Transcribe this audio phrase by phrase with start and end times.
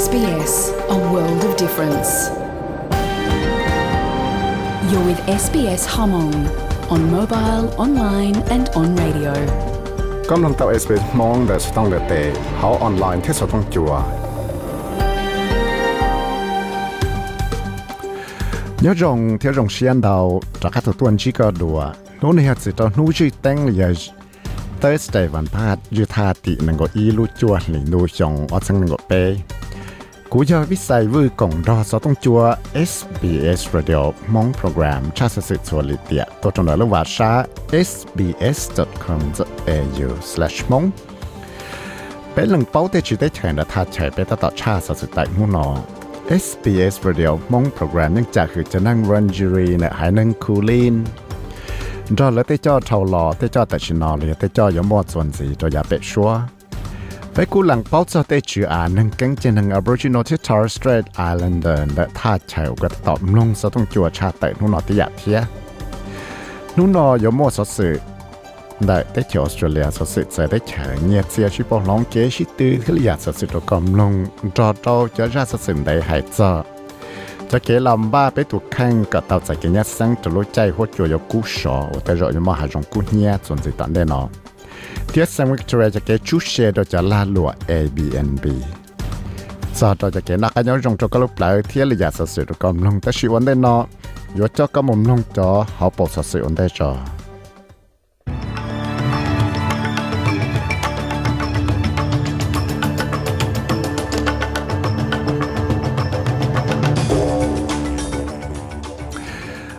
[0.00, 0.54] SBS,
[0.96, 2.10] a world of difference.
[4.90, 6.34] You're with SBS Hmong
[6.94, 9.34] on mobile, online, and on radio.
[10.30, 12.22] กำลังตับ SBS มองแต่สต้องเลือเตะ
[12.56, 13.92] เขาออนไลน์ที่สต้องจัว
[18.84, 20.24] ยอดงที่รงเชียนดาว
[20.62, 21.78] จากขัดตัวนี้ก็ดัว
[22.22, 23.96] นู้นเนี่ยสิตอนนู้ชื่อแตงเลย
[24.82, 29.12] Thursday วันพาดยูทาตินังก็อีลูจัวหลิงดูชงอสังนังก็เป
[30.32, 32.40] กูยอวิสัยวือกงรอสต้องจัว
[32.90, 34.02] SBS Radio
[34.34, 37.32] มองโปรแกรมชาติสิทธิ์สวลิเตียตัวจงเลยว่าชา
[37.88, 40.86] sbs.com.au/mong
[42.32, 45.66] เป็นหลังเป้าเตจิได้เชิญและทัดเฉยไปต่อชาติสุดท้ายมุ่งนอ
[46.44, 50.94] SBS Radio มองโปรแกรมยังจากคือจะนั่งรันจูรีเนี่ยหายนั่งคูลิน
[52.18, 56.30] รอแล้วเตจอเท่าหล่อเตจอแต่ชินอเลยเตจอยมอดส่วนสีตัวอยาเป็ดชัว
[57.36, 65.38] ไปกูหลังเป้าจะเตจืออ่านนั่งกังเจนัง Aboriginal ที่ Torres Strait Islander และท่าเฉาก็ตอบลงสะต้องจัวชาเตนู่นนอติยาเทีย
[66.76, 67.94] นู่นนอยมอดสสื่อ
[68.86, 74.12] ได้ได้ที่ออสเตรเลียสสิจะได้เฉยเงียเสียชิปลองเกชิตือที่อยากสสิตัวกำลง
[74.58, 76.52] รอเราจะราสสินได้หายจอ
[77.50, 84.26] จะเกลำบ้าไปถูกแข่งกับเต่าใจเกียสังจะรู้ใจหัวจัวยกู้ชอแต่เราจะมาหาจงกู้เนียส่วนสิตันได้เนาะ
[85.08, 88.44] เทียสังวิกตอเรียจะเกชูเชดจะลาลัว Airbnb
[89.78, 93.80] จอเราจะเกนักกันยองจงจะกลุกไหลเทียเลยอยากสสิตัวกำลงแต่ชีวันได้เนาะ
[94.38, 96.90] ยอดเจ้าก็มุมลงจอเขาปกสสิวันได้จอ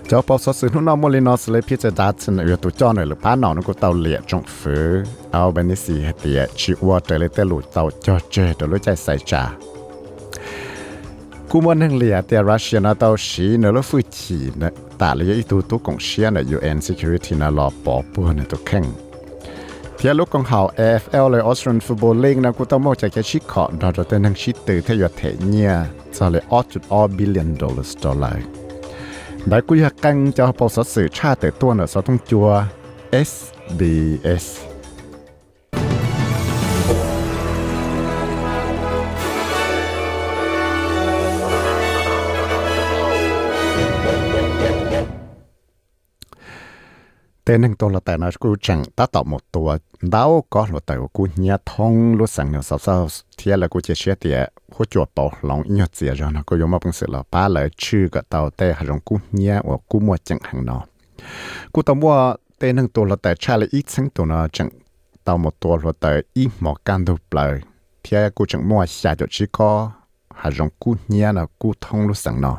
[0.09, 2.71] cho bao số sự nó mua lên nó sẽ lấy phía đá chân ở tụ
[2.71, 6.13] cho này là phá nó nó có tàu liệt trong phứ ao bên này hết
[6.23, 9.51] tiệt chỉ qua trở lại lụt tàu cho chơi để lối chạy sai trả
[11.49, 15.15] cú muốn hàng liệt tiệt Russia nó tàu xí nó lúc phu chỉ nó tạ
[15.15, 18.85] lấy ý tụ tụ cộng xí UN Security nó lọ bỏ bùa nó tụ khen
[19.99, 23.25] thì lúc con hào AFL là Australian Football League nó cũng tao mua chạy cái
[23.25, 25.75] chiếc khó đó rồi tên hàng chiếc từ, theo thể nhia,
[26.19, 28.58] cho lại 8.8 billion dollars dollar
[29.51, 32.63] đại quý hạt căng cho bộ sở sự tra tệ tuôn ở sở thông chùa
[33.13, 34.68] SBS
[47.49, 50.67] tên anh tôi là tại nó cũng chẳng ta tạo một tổ à, đau có
[50.73, 54.15] là tại của nhà thông, lúc sáng nhiều sau sau thì là của chia sẻ
[54.21, 57.07] thì à, hỗ trợ tổ lòng nhớ gì cho nó có dùng mà bằng sự
[57.11, 60.39] là ba lời chữ cái tàu tê hay dùng của nhà và của mua chẳng
[60.43, 60.83] hàng nó
[61.73, 64.49] của tàu mua tên anh tôi là tại cha là ít sáng tôi nó à,
[64.53, 64.69] chẳng
[65.25, 67.61] tạo một tổ là tại ít một căn đồ lời
[68.03, 69.91] thì của chẳng mua xả cho chỉ có
[70.35, 72.59] hay dùng của nhà là của thông lúc sáng nó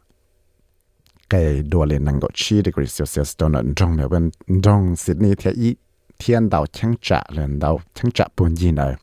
[1.30, 4.30] cái đồ lên năng độ chi degree Celsius đó là trong này bên
[4.64, 5.76] trong Sydney thì ý
[6.20, 8.96] thiên đạo chẳng trả lên đạo chẳng trả buồn gì nữa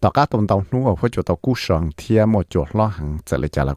[0.00, 2.86] tàu cá tông tàu nú ở khó chùa tàu cú sòng thiên một chỗ lo
[2.86, 3.74] hàng sẽ lại trả là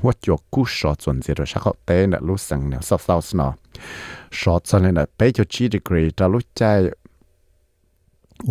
[0.00, 3.48] หัวจวกูสอดส่วนเสียโดยชักเขาเต้นรู้สังเนี่ยเศร้าๆสนอ
[4.40, 6.62] สอดส่วนเลยนะไปจุดจีดีกรีจะรู้ใจ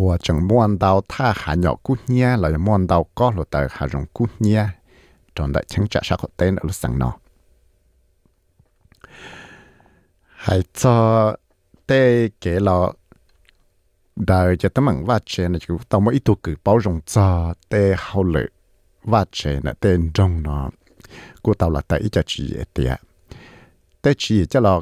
[0.04, 4.62] ว่าจังม้วนดาวท่าหาหยอกกูเนี่ยเราจะม้วนดาวก็หลุดแต่หาจงกูเนี่ย
[5.36, 7.14] จนได้ชังจะชักเขาเต้นรู้สังเนาะ
[10.44, 10.96] ให้จะ
[11.86, 12.02] เต้
[12.40, 12.76] เก๋เรา
[14.28, 16.52] ได้จะตั้งมั่งว่าเจนจะต้องมาอีตัวคื
[21.47, 23.01] của tàu là tại ít cho chị tiệt
[24.03, 24.81] tới chị cho là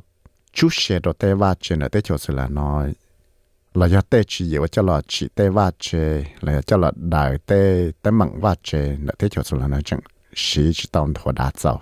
[0.53, 2.95] chú xe đồ tế va chê nữa tới chỗ sự là nói
[3.75, 7.38] là do tê chỉ yếu cho là chỉ tê va chê là cho là đại
[7.47, 10.00] tế tế mặn va chê nữa tới chỗ sự là nói chẳng
[10.35, 11.81] sĩ chỉ tông thua đá dầu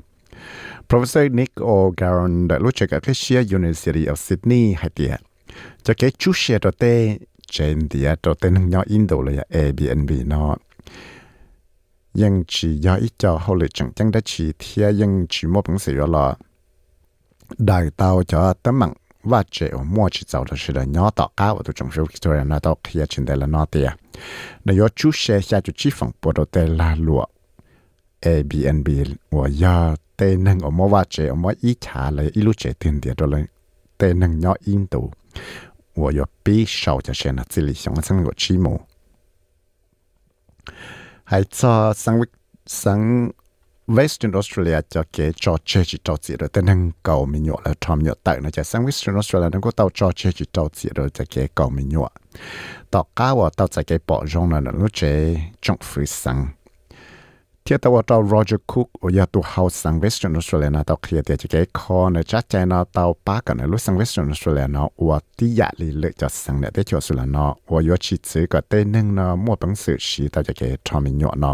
[0.88, 5.20] Professor Nick O'Garen đã lúc chơi cả cái Shea University of Sydney hay tiệt
[5.82, 7.18] cho cái chú xe đồ tê
[7.50, 10.56] trên tiệt đồ tế nâng in Indo là Airbnb nó
[12.13, 16.35] ยังchỉ do ít cho hậu lệ chẳng chẳng đã chỉ thiaยังchỉ mua bằng sự là
[17.57, 18.93] đại tàu cho tấm mạng
[19.23, 22.43] và chế ở mua chỉ giàu đó là nhỏ tỏ cao ở trong số Victoria
[22.43, 23.91] nó tàu kia trên đây là nó tiệt
[24.65, 27.25] nếu có chú xe xa chú chi phòng bộ đồ tê là lụa
[28.21, 28.87] Airbnb
[29.31, 32.57] và do tê nâng ở mua và chế ở mua ít trả lại ít lúc
[32.57, 33.45] chế tiền tiền đó là
[33.97, 35.11] tê nâng nhỏ in tụ
[35.95, 38.79] và có bị sầu cho xe là chỉ lý想生活起码。
[41.32, 42.20] hay cho sang
[42.66, 43.30] sang
[43.86, 46.48] Western Australia cho cái cho chế chỉ tàu chỉ rồi.
[46.48, 49.60] Tên hàng cầu mình nhọ là thom nhọ tại nó cho sang Western Australia nó
[49.60, 52.08] có tàu cho chế chỉ tàu chỉ rồi cho cái cầu mình nhọ
[52.90, 56.48] tàu cá và tàu cho kế bỏ rong là nó chế trong phi sang.
[57.64, 71.52] เทียตัวเรา Roger Cook โอยาตัว House สัง Western Australia นะตัวเคลียร์เตียจะแก่คอนะจัดใจนะตัวป้ากันนะรู้สัง Western Australia นะอวดที่ยาลีเลือกจะสังเนี่ยได้ชัวสุลานะอวยชิดซื้อก็เต้นนึงนะมั่วปังสือชีตัวจะแก่ทอมิญะนะ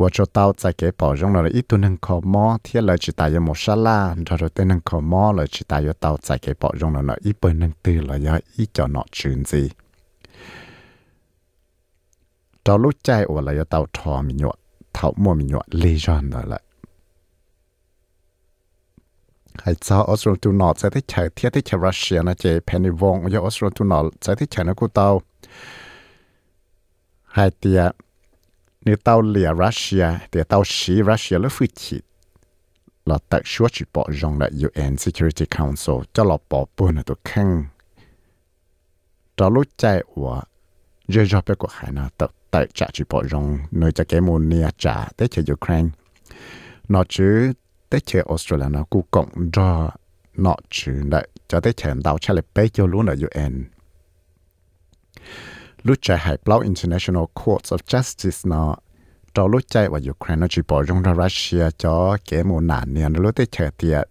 [0.00, 3.98] ว่าจะเต้าจะแก่ปอจงนะอีตัวนึงขอมอเทียเลยจิตายมอชาลา
[4.38, 9.62] เราเต้นนึงขอมอเลยจิตายเต้าจะแก่ปอจงนะอีเปิ้นนึงตื่นเลยอีจอนะจืนจี
[12.62, 14.63] เราลุกใจอวดเลยเต้าทอมิญะ
[14.94, 16.60] thảo mua mình nhọ lê giòn đó lại
[19.54, 22.88] hay cho Australia tu nọ sẽ thích chạy thiết thích chạy Russia nó chạy Penny
[22.88, 25.22] Wong cho Australia tu nọ sẽ thích chạy nó của tao
[27.24, 27.90] hay tia
[28.80, 32.00] nếu tao lìa Russia thì tao xí Russia nó phi chỉ
[33.06, 37.02] là tại số chỉ bỏ rong lại UN Security Council cho là bỏ buồn ở
[37.02, 37.64] tụ khăn
[39.36, 40.42] cho lúc chạy của
[41.08, 44.20] giờ cho bé của hải nào tập tại trả chỉ bỏ rong, nơi cho cái
[44.20, 45.88] môn nia trả tới chơi Ukraine.
[46.88, 47.52] Nó chứ
[47.90, 49.90] tới chơi Australia, nó cũng cộng cho
[50.36, 53.64] nó chứ lại cho tới chơi đào trả lại bé cho luôn ở UN
[55.82, 58.76] lúc chạy hải bao International Courts of Justice, nó
[59.34, 62.94] cho lúc chạy vào Ukraine, nó chỉ bỏ rong ra Russia cho cái môn nạn
[62.94, 63.08] nia.
[63.08, 64.04] Nó lúc tới chơi tiệt à,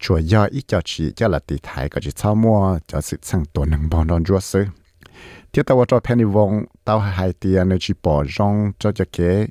[0.00, 3.18] chùa do ít cho chỉ cho là tỷ thái có chỉ sau mua cho sự
[3.22, 4.64] sang tổ năng bỏ đòn chúa sư
[5.52, 9.48] thiết tao cho Penny Wong tao hai tiền nó chỉ bỏ trong cho cho cái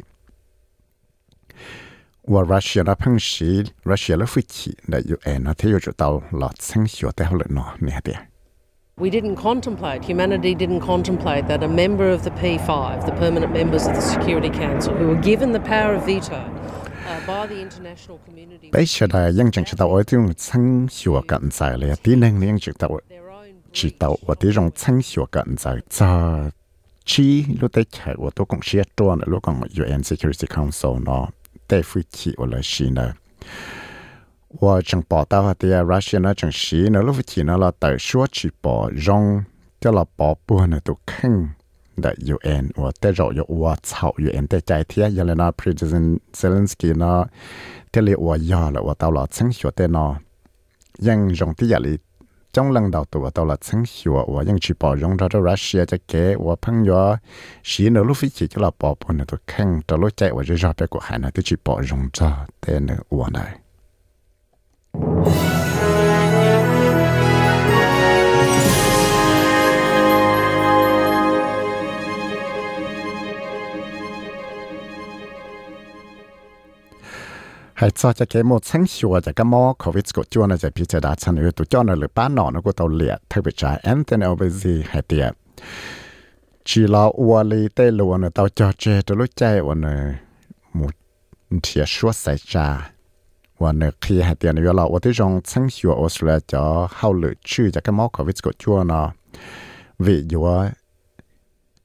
[2.27, 3.45] và Russia nó phăng sĩ
[3.85, 7.47] Russia nó phi chỉ là UN nó thấy cho tao là sang hiểu tao lợi
[7.49, 8.15] nó nè tiền
[8.97, 13.87] We didn't contemplate, humanity didn't contemplate that a member of the P5, the permanent members
[13.87, 18.19] of the Security Council, who were given the power of veto uh, by the international
[18.25, 18.69] community
[23.73, 26.39] chỉ tàu và tí rong xanh xua cận giờ cho
[27.05, 31.27] chi lúc tới chạy và tôi cũng chia tròn lúc còn UN Security Council nó
[31.69, 33.13] để phu chỉ và là xí nữa
[34.59, 37.71] và chẳng bỏ tao và tia Russia nó chẳng xí nữa lúc chỉ nó là
[37.79, 39.43] tàu xua chỉ bỏ rong
[39.81, 41.47] cho là bỏ buồn là tôi khăng
[41.97, 45.51] đại UN và tê rồi yo và chào UN tê chạy thia giờ là nó
[45.51, 47.25] President Zelensky nó
[47.91, 50.15] tê liệu và giờ là và tao là xanh xua tê nó
[50.99, 51.79] nhưng rong tia là
[52.53, 55.41] trong lần đầu tụi tao là sáng hiểu và những chỉ bỏ rong ra cho
[55.41, 57.17] Russia cho kế và phăng gió
[57.63, 60.31] chỉ nửa lúc phía chỉ cho là bỏ bỏ nữa tụi khăn cho lối chạy
[60.33, 63.27] và rồi ra bé của hải này thì chỉ bỏ rong ra tên nữa và
[63.33, 63.55] này
[77.79, 81.15] hay cho cái một sáng sủa cái mò covid của chua này giải picha đã
[81.15, 83.77] chăn ưu tụ cho nó lửa bán nọ nó của tàu liệt thay vì trái
[83.77, 84.25] Anthony
[84.85, 85.33] hay tiệt
[86.65, 89.75] chỉ là ua lì tê lùa nó tàu cho chê tụ lúc chạy ua
[90.73, 90.91] một
[91.63, 92.91] thịa suốt xảy ra
[93.57, 97.13] ua nó khi hay tiệt nó là ua tí rong sáng sủa Australia cho hao
[97.13, 99.11] lửa chư cho cái mò covid của chua nó
[99.99, 100.65] vì dùa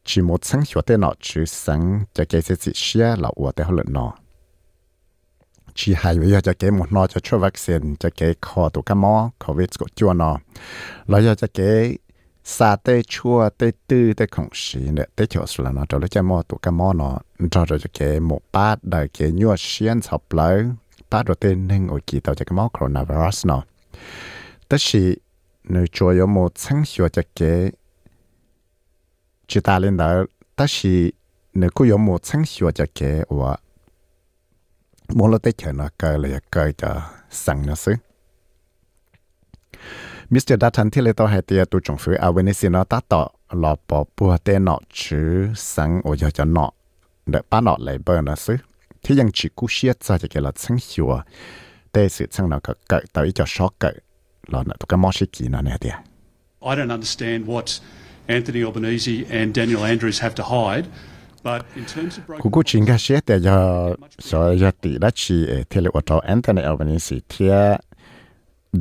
[0.05, 3.53] chỉ một sáng sủa tê nọ chứ sáng cho cái sẽ chỉ share là ua
[3.53, 4.13] tê hao nọ
[5.79, 10.33] chỉ hay bây giờ จะเก๋หมดนอจะช่วยวัคซีนจะเก๋คอตัวกมอโควิดก็จวนอ
[11.09, 11.73] แล้วจะเก๋
[12.57, 17.11] ซาเตชัวเตตื้อเตของสีเนี่ยเตเขียวสุดแล้วเนาะเราจะมอตัวกมอนอ
[17.69, 20.57] เราจะเก๋หมกป้าได้เก๋ยั่วเชียนสับเลย
[21.11, 23.63] ป้าเราเตนึงโอกีเราจะกมอโคโรนาไวรัสเนาะ
[24.67, 25.03] แต่สี
[25.71, 27.55] เนื้อจัวยมอทั้งหัวจะเก๋
[29.49, 30.13] จิตาเล่นเด้อ
[30.55, 30.95] แต่สี
[31.59, 33.53] เนื้อกูยมอทั้งหัวจะเก๋ว่า
[35.09, 37.95] muốn là tết chở nó cái là cái cho sẵn nó xứ.
[40.31, 40.55] Mr.
[40.61, 43.29] Dutton thì lấy tao hai tia tu trồng phứ à bên này nó tát tỏ
[43.51, 46.71] lọ bỏ bùa tên nọ chứ sẵn ở giờ cho nọ.
[47.27, 48.57] Để ba nọ lại bờ nó xứ.
[49.05, 51.09] Thì ยัง chỉ cú xia ra cho cái là sẵn hiểu
[51.93, 53.91] tê sự sẵn nó cỡ cỡ tới cho sọ cỡ
[54.47, 55.97] lọ nó tụ cái mỏ xí kỹ nó nè tia
[56.61, 57.81] I don't understand what
[58.27, 60.89] Anthony Albanese and Daniel Andrews have to hide
[62.39, 66.21] cú cú chính cái xét để cho so cho tỷ đã chỉ thì là ở
[66.23, 67.49] Anthony Albanese thì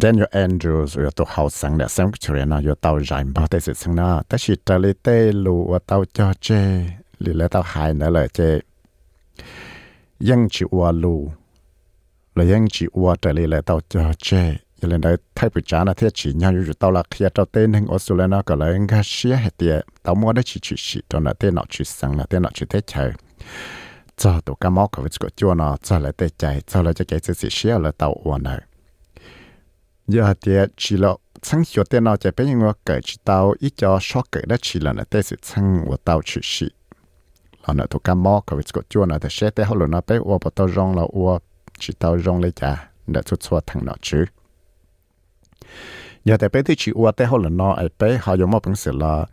[0.02, 3.62] Daniel Andrews ở tổ hậu sang đã xem cái nào ở tàu giải bao tay
[3.62, 4.24] sự sang nào.
[4.24, 6.84] Ta chỉ trả lời tê lù ở tàu cho chê.
[7.20, 8.60] Lì là tàu hai nữa là chê.
[10.30, 11.32] ยัง chỉ qua lù.
[12.36, 14.83] Là ยัง chỉ qua trả lời là tàu cho chê 叫这。
[14.83, 18.27] giờ lên đây thay bị trả là thế chỉ nhauอยู่tao là khi tao tên hình Australia
[18.27, 21.33] nó có lại ngay xía hết tiệt tao mua đấy chỉ chỉ chỉ tao là
[21.33, 23.13] tên nó chỉ sang là tên nó chỉ thế chơi
[24.17, 27.05] cho tụ cá mò của cái chua nó cho lại tê chạy cho lại cho
[27.09, 28.61] cái sự xí xíu là tàu uốn này
[30.09, 31.09] giờ thì chỉ là
[31.43, 34.41] chẳng hiểu tên nào chỉ biết những người kể chỉ tàu ít cho số kể
[34.47, 36.67] đó chỉ là nó tê sự chẳng của tàu chỉ xí
[37.67, 40.17] là nó tụ cá mò của cái chua nó thì sẽ tê họ nó bé
[40.17, 41.39] uốn bắt tàu rong là uốn
[41.79, 44.25] chỉ tàu rong lấy chả để chút xua thằng nó chứ
[46.26, 48.76] Giờ thì bé thì chỉ uốn tê họ nó ai bé họ dùng một bằng
[48.76, 49.26] sự là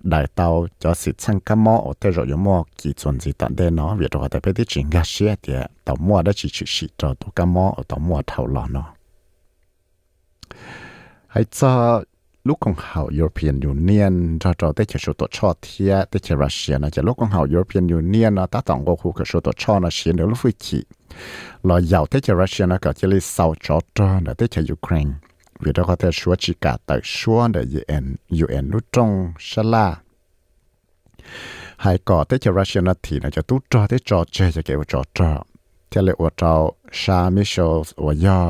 [0.00, 3.32] đại tàu cho sự sang cá mò ở thế rồi có mò kỳ chuẩn gì
[3.32, 5.52] tận đây nó việc rồi tại bây giờ chỉ ngã xe thì
[5.84, 8.66] tàu mua đó chỉ chỉ chỉ cho tàu cá mò ở tàu mua thầu lò
[8.70, 8.84] nó
[11.26, 12.02] hay cho
[12.44, 16.34] lúc còn hậu European Union cho cho tới chỉ số tổ cho thì tới chỉ
[16.42, 19.40] Russia nó chỉ lúc còn hậu European Union nó ta tổng có khu cái số
[19.40, 20.84] tổ cho nó xí nữa lúc phi chỉ
[21.62, 24.60] là giàu tới chỉ Russia nó có chỉ là sau cho cho nó tới chỉ
[24.72, 25.10] Ukraine
[25.64, 28.04] วิธีกเขาจะชัวจิกาตักชัวเดยูเอ็น
[28.38, 29.10] ยูเอ็นนุรง
[29.48, 29.86] ชลา
[31.84, 35.30] หายก่อที่จะรัสเซีนาทีนะจะตุจอที่จอเจจะเกี่ยวจอจอ
[35.88, 36.52] เทเลอวจา
[37.00, 38.40] ชามิเชลส์วยอ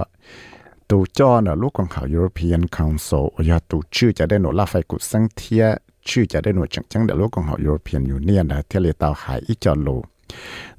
[0.88, 5.64] ตูจอนะลูกของเขา European Council วยอตูชื่อจะได้หนูลาไฟกุสังเทีย
[6.08, 9.96] ชื่อจะได้หนูจังจังเดลูกของเขายู European Union นะเทเลตาหายอีจอลู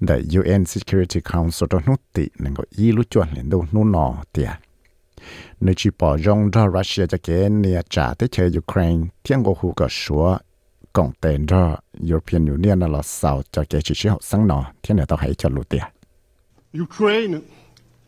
[0.05, 4.51] แต่ UN Security Council ตนุตินั่งก็อีลูจวนเห็นดูนู่นนอเตีย
[5.63, 10.25] ในชีปอยองดอรัสเซียจะเกณฑ์เนี่ยจ่าที่เชยยูเครนเที่ยงโกฮูก็ชัว
[10.97, 15.83] กองเตนดอยูเพียนยูเนียนนั่นเราสาวจะเกชิชิหกสังนอเที่ยงเนี่ยต้องให้จะรู้เตีย
[16.85, 17.33] Ukraine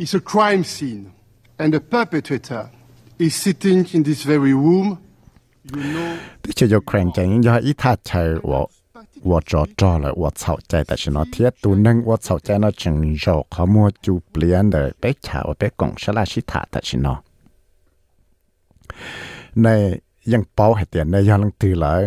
[0.03, 1.03] is a crime scene
[1.61, 2.63] and the perpetrator
[3.25, 4.87] is sitting in this very room
[6.43, 8.61] ที่เชยยูเครนจะยิ่งย่ออิทาเชยว่า
[9.29, 17.07] ว่าจะจอเลยวัวเสาใจแต่ฉันเทียตัวนึงวัวเสาใจนอจึงโยกเขโมยจูเปลี่ยนเลยไปเฉาไปกงชลาชิตาแต่ฉัน
[19.61, 19.67] ใน
[20.31, 22.03] ยังเป้าให้เตียนในยังลังตีเลย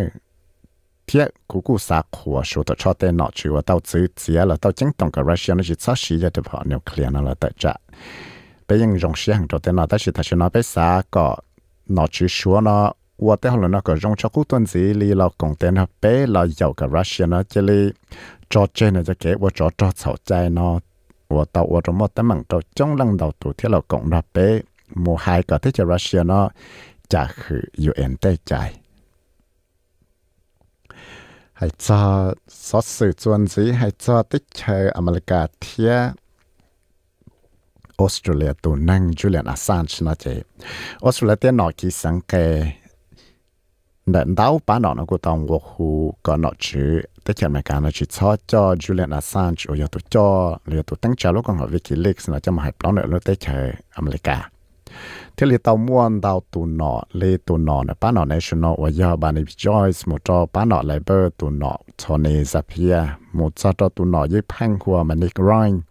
[1.05, 7.73] เทียกูกูสาขัวชัวต่อชอเตนอชื่อว่าเต้าซื้อเสียแล้วเต้าจึงต้องกับรัสเซียนั่จิตซาชีจะเฉพอนิวเคลียร์นั่นแหละแต่จะ
[8.65, 11.25] ไปยังยงเสียงตัวเตนอแต่ชิตาชนอไปสาก็
[11.95, 12.77] นอชื่อชัวนอ
[13.23, 17.81] ว่าแต่เราเนาะก็ยงชอบกุตันสีลีเราคงเต้นฮะเป้เราอยู่กับรัสเซียนะเจลี
[18.51, 20.73] จอเจนะจะเก็บว่าจอจอเสาใจเนาะ
[21.35, 24.47] ว่าตัวว่าเรหมดแต่มันงเจ้องลังดาวตัวที่เราคงรับเป้
[25.01, 26.45] หมู่ไฮก็ที่จะรัสเซียเนาะ
[27.13, 28.53] จะคือยูเอ็นได้ใจ
[31.57, 32.01] ให้จอ
[32.67, 35.93] สอดสื่อจวนสีให้จอติเชออเมริกาเทีย
[37.99, 40.35] ออสเตรเลียตัวนั่งจูเลียนอาซานชนะเจอ
[41.05, 42.33] อสเตรเลียเตียนอกีสังเก
[42.83, 42.84] ต
[44.05, 47.81] đợt đau nọ nó của tông quốc hù có nó chứ tất cả mấy cái
[47.81, 51.45] nó chỉ cho cho Julian Assange ở giờ tụ cho liệu tụ tăng trả lúc
[51.45, 54.49] còn họ WikiLeaks nó cho mà hãy plong nữa nó tới chơi America.
[55.37, 58.91] Thế là tàu muôn tàu tụ nọ lê tụ nọ nè bán nọ national ở
[58.91, 63.73] giờ bà này Joyce một cho bán nọ Labor tụ nọ Tony Zapia, một cho
[63.77, 65.81] cho tụ nọ với Pang Hua mà Nick Ryan.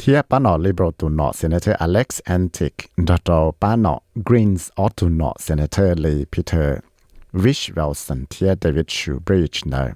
[0.00, 2.74] ที่ปานอลิเบรตุนอเซเนเตอร์อเล็กซ์แอนติก
[3.08, 3.30] ดอต
[3.62, 3.94] ปานอ
[4.28, 6.78] กรีนส์ออตุนอเซเนเตอร์ลีพีเตอร์
[7.42, 9.94] วิชเวลสันทียเดวิดชูบริดจ์เนอร์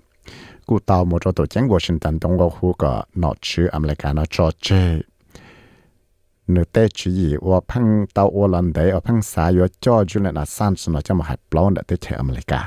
[0.69, 2.93] กูตาวมจตัวจังวอชิงตันตรงก็ฮูก็
[3.23, 4.67] นอชื่ออเมริกานอจอร์เจ
[6.51, 12.61] เนื้อเตชีว่าพังตาวโอลันเดอาพังสายจอจูเลนอาซันสนอจะมาหัดปลอนเดเชอเมริกา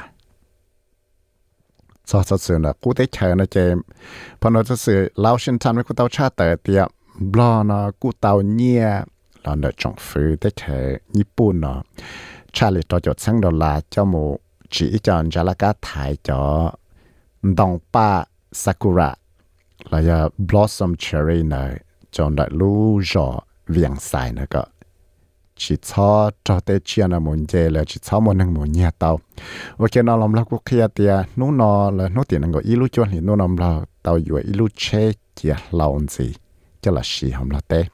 [2.09, 3.77] สอดสื่อนะกูได้เชิญนะเจม
[4.41, 6.81] พอนอจะสื่อลาวชินทันไม่กูเตาชาเตอเตีย
[7.19, 9.05] blo na ku tao nia
[9.43, 11.81] la na chong fu te che ni pu na
[12.51, 14.35] cha lịch to jo sang do là cho mo
[14.69, 16.71] chỉ chọn cho là cá thải cho
[17.43, 19.13] đồng ba sakura.
[19.89, 21.79] Là ya blossom cherry này
[22.11, 24.63] cho đại lu gió viang sai nữa cơ.
[25.55, 28.91] Chỉ cho cho tới chia là muốn dễ là chỉ cho một năng muốn nhà
[28.91, 29.19] tàu.
[29.77, 32.63] Ok, cái nó làm là quốc kia thì nó nó là nó tiền năng gọi
[32.63, 36.33] ilu cho thì nó làm là tàu tàu อยู่ ilu che chia lâu gì
[36.82, 37.84] cho là xì hầm là té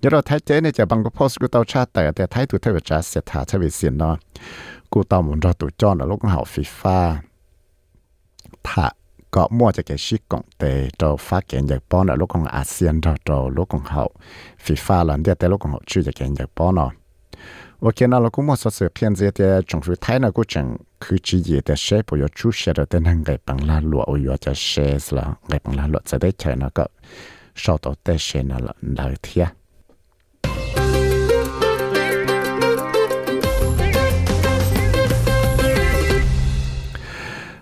[0.00, 2.46] nhớ rồi thấy chế này chỉ bằng cái post của tàu cha tờ thì thấy
[2.46, 4.16] tụi theo trả sẽ thả theo về xin nó
[4.92, 6.98] กูตอมุนเราตัวจอนแล้วก็หาฟีฟ่า
[8.68, 8.86] ถ้า
[9.34, 10.62] ก็มั่วจะแกชิกงเต
[10.98, 14.02] เราฟ้าเกณฑ์จากป้อนแล้วของอาเซียนเราเราลูกของเขา
[14.64, 16.90] ฟีฟ่าหลังเดียแต่ลูกของเขาชื่อจะแกณฑ์จากป้อนเนาะ
[17.80, 20.66] โอเคนะเราก็มั่วสเพียงเดียจงฟิไทยนะก็จัง
[21.02, 24.70] คือจีเยแต่เชปอยชูเชดแต่นั่งไงปังลาหลวอยจะเช
[25.02, 26.84] สละไงปังลาหลวจะได้ใช้นะก็
[27.57, 29.45] sau đó tê xe nà lợn đời thia.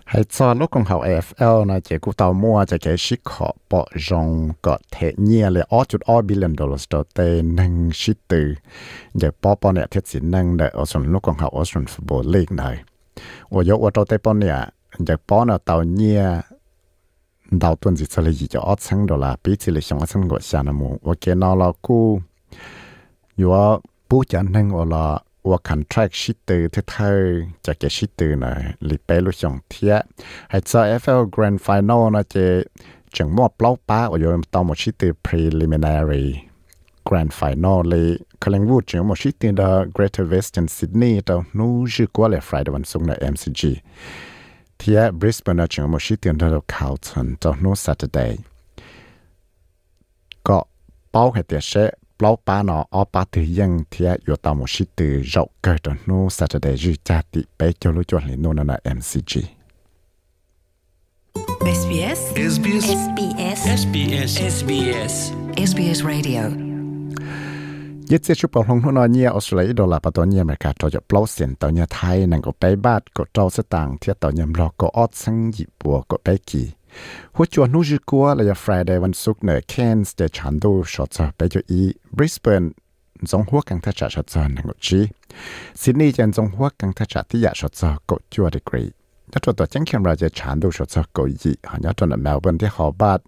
[0.05, 3.51] Hãy cho lúc con học AFL này, chỉ cú tàu mua chỉ cái sĩ khó
[3.69, 8.13] bỏ rong, có thể nhẹ là ở chút ở billion dollars đầu tê nâng sĩ
[8.27, 8.53] từ
[9.13, 11.85] giờ bỏ bỏ này thiết sĩ nâng để ở sân lúc con học ở sân
[11.85, 12.83] football league này.
[13.49, 16.23] Ở chỗ ở đầu tê bỏ này giờ bỏ nào tàu nhẹ
[17.50, 20.00] đầu tuần gì cho lấy gì cho ớt xăng đồ là bí chỉ lấy xong
[20.00, 22.20] ớt xăng gọi xa nằm mù và cái nó là cú
[23.36, 23.50] yếu
[24.08, 27.16] bố chả nên gọi là ว่า contract ชิตตือที่เธอ
[27.66, 28.52] จะเกชิตตือนะ
[28.88, 29.94] ลิเปลุชงเทีย
[30.50, 32.46] ให้จะ FL Grand Final นะจะ
[33.16, 34.64] จังมอบเล่าป้าว่าโยมต้อง
[44.74, 46.12] มาชิตตือ preliminary Grand Final เลย可能วูจังมาชิตตือ the Greater Western Sydney ตัวนู้จือกว่าเลย Friday วันศุกร์ใน MCG เทีย Brisbane
[46.12, 48.32] นะจังมาชิตตือ the Carlton ตัวนู้ Saturday
[50.46, 50.58] ก็
[51.10, 51.72] เป้าให้เตียเช
[52.20, 55.76] bao ba nó ở ba từ dân thì ở tàu một sĩ từ rộng cơ
[55.82, 59.40] đó nó Saturday dư cha tị bé cho lối chuẩn lên nó là MCG.
[61.64, 66.42] SBS SBS SBS SBS SBS SBS Radio
[68.11, 76.65] ยึดเสียชุบปองลงนเนียออสเตรเลียดอลลาร์ปตัวเนียอเมริกาตัวจะปล้อเสียนตัวเนียไทยนั่งก็ไปบ้านก็เจ้าสตางค์เทียตัวเนี่ยรอก็ออดสังหยิบบัวก็ไปกี่
[77.35, 81.81] หัวจวนนู้จืกัวเลยฟรายเดย์วันศุกร์เนอแคนส์เดชันดูชอตไปจอี
[82.15, 82.63] บริสเบน
[83.31, 85.01] จงหัวกังทัชชอตนังกจี
[85.81, 88.83] ซิดนีย์จันจงหัวกังทัชที่อยากชอตกดจัวดีกรี
[89.31, 93.19] ถ้าตัวตัวจังเข้มเราจะชันดูชอตกดยีหันยอดตัวเมลเบิร์นที่ฮอบาร์ด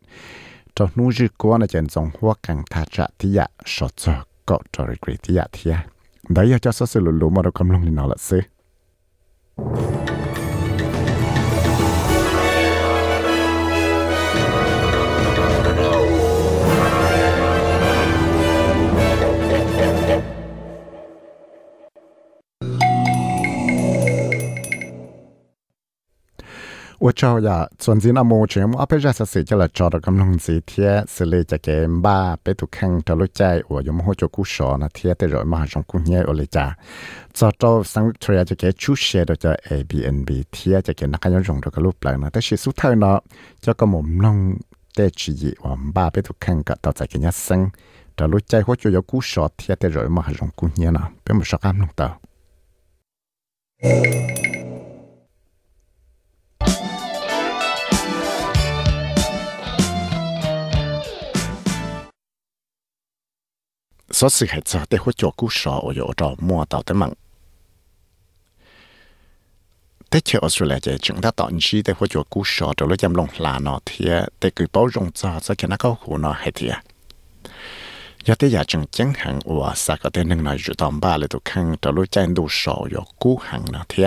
[0.76, 5.77] ตัวนู้จืกัวในจันจงหัวกังทัชที่อยากชอต กดจัวดีกรีที่อยากเทีย
[6.33, 8.41] ได้ยาจะสลุลุมาดูกำลังลิ
[27.08, 36.66] ว่าเจ้าอย่าส่วนจีนอโมเฉียมว่าเพื่อจะสิจะละจอดกำลังสีเทียสิเลจะเกมบ้าไปถูกแข่งทะลุใจอวยมโหจกุศลนะเทียแต่รอยมหาชงกุญเยอเลยจ้า
[37.38, 43.18] จอดเจ้าสังเทียจะเกชูเชดจะ Airbnb เทียจะเกนักย้อนยงถูกรูปแปลงนะแต่ชีสุดท้ายเนาะ
[43.62, 44.38] เจ้าก็หมุนลง
[44.94, 45.32] เตจี
[45.64, 47.62] ว่าบ้าไปถูกแข่งกับต่อใจกันยัดซึ่ง
[48.18, 52.08] ทะลุใจหัวจยกุศลเทียแต่รอยมหาชงกุญเยนะเป็นมุสกามลงต่อ
[64.18, 66.96] số sự hệ cho để hỗ trợ cú sọ ở chỗ đó mua tàu tới
[66.96, 67.14] mặn
[70.12, 72.98] thế chờ Australia chỉ chúng ta tận chi để hỗ trợ cú sọ rồi lấy
[72.98, 74.06] chăm lòng là nó thì
[74.42, 76.70] để cứ bảo rộng cho cho cái nó có hồ nó hay thì
[78.26, 81.18] giờ tới giờ chừng chẳng hạn của sa có thể nâng nói rụt tầm ba
[81.18, 81.76] lại tụ khăn?
[81.82, 84.04] Rồi lấy chăm đủ sọ rồi cú hàng nó thì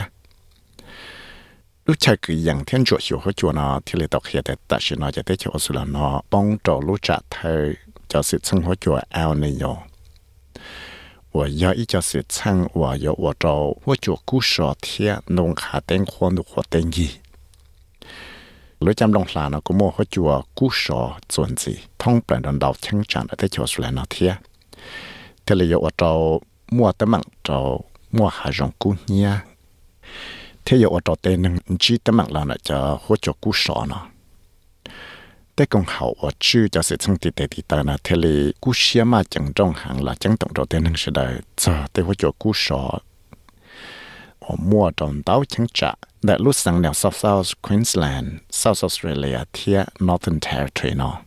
[1.86, 4.56] lúc chạy cứ yang thiên chuột hiểu hỗ trợ nó thì lại tộc hiện tại
[4.68, 7.74] tại sự nó chỉ tới chờ Australia nó bông trò lúc trả thời
[8.08, 9.76] cho sự sinh hỗ trợ ao này rồi
[11.31, 17.09] 我要一家是唱，我要我找我做故事天弄下灯光的活灯仪。
[18.79, 22.59] lúc chăm lòng là nó cũng mua hết chùa cú sọ chuẩn gì thông bản đoàn
[22.59, 24.35] đầu chân chẳng ở đây chỗ là nó thiệt
[25.45, 29.31] thế là ở trâu mua tấm mạng trâu mua hạ rong cú nhia
[30.65, 33.85] thế ở trâu tên nâng chỉ tấm mạng là nó cho hết chùa cú sọ
[33.89, 34.07] nó
[35.59, 38.51] tế công hậu ở chữ cho sự thân tị tệ tị tờ là thế lì
[38.61, 41.73] cú xia mà chẳng trong hàng là chẳng tổng trò tên năng sẽ đời cho
[41.93, 42.91] tế hỗ trợ cú sọ
[44.39, 49.39] ở mua trong tàu chẳng trả để lúc sang nèo South South Queensland South Australia
[49.53, 51.21] thia Northern Territory nó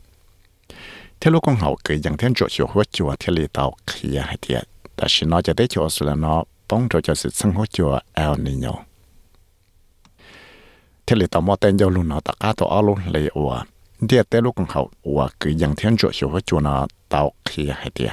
[1.21, 4.23] thế lúc công hậu cứ dần thiên chỗ chỗ hỗ trợ thế lì tàu kia
[4.27, 6.35] hay thiệtแต่ฉันน้อยจะได้chỗ Australia nó
[6.69, 8.75] bóng cho cho sự sinh hỗ trợ El Nino
[11.07, 13.72] thế lì tàu mò tên giao luôn nó tất cả tàu alo lấy ủa เ
[14.09, 14.83] ดียแต่ลูกของเขา
[15.17, 16.75] ว่าคือยังเทียนจวดชัวจวนะ
[17.09, 18.13] เตาเขียให้เดีย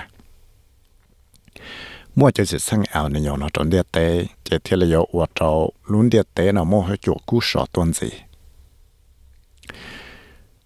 [2.17, 3.97] มั่วจะสิสังเอาในยอนะจนเดียเต
[4.43, 5.49] เจเทียเลยว่าเรา
[5.91, 8.09] ลุ้นเดียเตนะมั่วให้จวกู้สอต้นสิ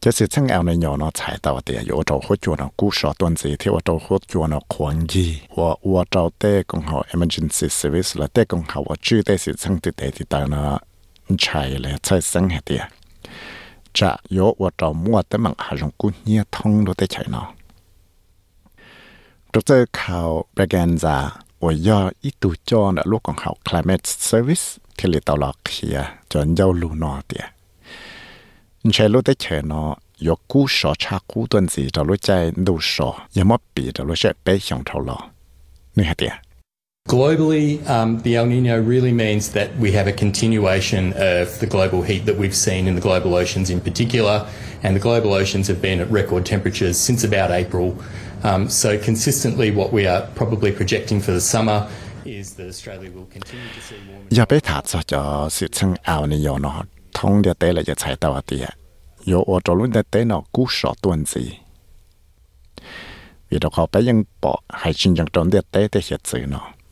[0.04, 5.26] จะสิสังเอาในยอนะใช้ตาวเตียอยู่เราหัวจวนะกู้สอต้นสิที่ว่าเราหัวจวนะควงยี
[5.58, 10.62] ว่าว่าเราเตของเขา emergency service ละเตของเขาว่าชื่อเตสิสังติเตติตานะ
[11.42, 12.84] ใช่เลยใช่สังให้เดีย
[13.95, 17.25] chả yếu và trò mua tới mạng hà rong cú nhia thông đồ tới chạy
[17.29, 17.53] nó.
[19.53, 21.29] Rồi tới khảo Braganza
[21.61, 24.63] và do ít tù cho đã lúc còn học Climate Service
[24.97, 27.47] thì lì tàu lọc kia cho nhau lù nó tìa.
[28.93, 32.53] Chạy lúc tới chạy nó yếu cú sọ cha cú tuần gì cho lúc chạy
[32.57, 33.47] đủ sọ, yếu
[33.95, 35.19] cho lúc chạy bé xong thầu lọ.
[35.97, 36.44] Nữ hả tìa.
[37.09, 42.01] Globally, um, the El Nino really means that we have a continuation of the global
[42.01, 44.49] heat that we've seen in the global oceans in particular,
[44.83, 48.03] and the global oceans have been at record temperatures since about April.
[48.43, 51.91] Um, so, consistently, what we are probably projecting for the summer
[52.25, 54.27] is that Australia will continue to see warmer.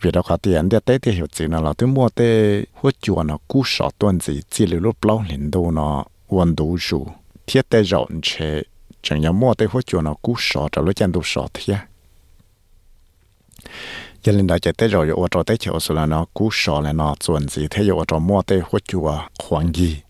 [0.03, 2.91] việc đó khó tiền để tới thì hiểu gì nó là tôi mua tới hỗ
[3.03, 6.77] trợ nó cú sọ tuần gì chỉ là lúc lâu liền đâu nó vận đủ
[6.81, 7.07] dù
[7.47, 8.63] thiết tới rộng chế
[9.03, 11.77] chẳng nhớ mua tới hỗ trợ nó cú sọ trở lúc chân đủ sọ thiết
[14.23, 16.81] giờ lên đó chạy tới rồi ở chỗ tới chỗ số là nó cú sọ
[16.81, 18.99] là nó tuần gì thế ở chỗ mua tới hỗ trợ
[19.39, 20.03] khoản gì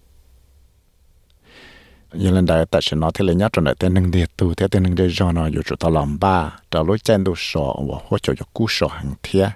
[2.12, 4.54] giờ lên đó tại sao nó thế là nhớ trong đại tên nâng địa tu
[4.54, 7.34] thế tên nâng địa do nó อยู่ chỗ tao làm ba trở lúc chân đủ
[7.36, 9.48] sọ và hỗ trợ cho cú sọ hàng thiết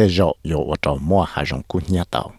[0.00, 2.32] tê rộ yếu ở trò mua hà rộng cú nhà tàu.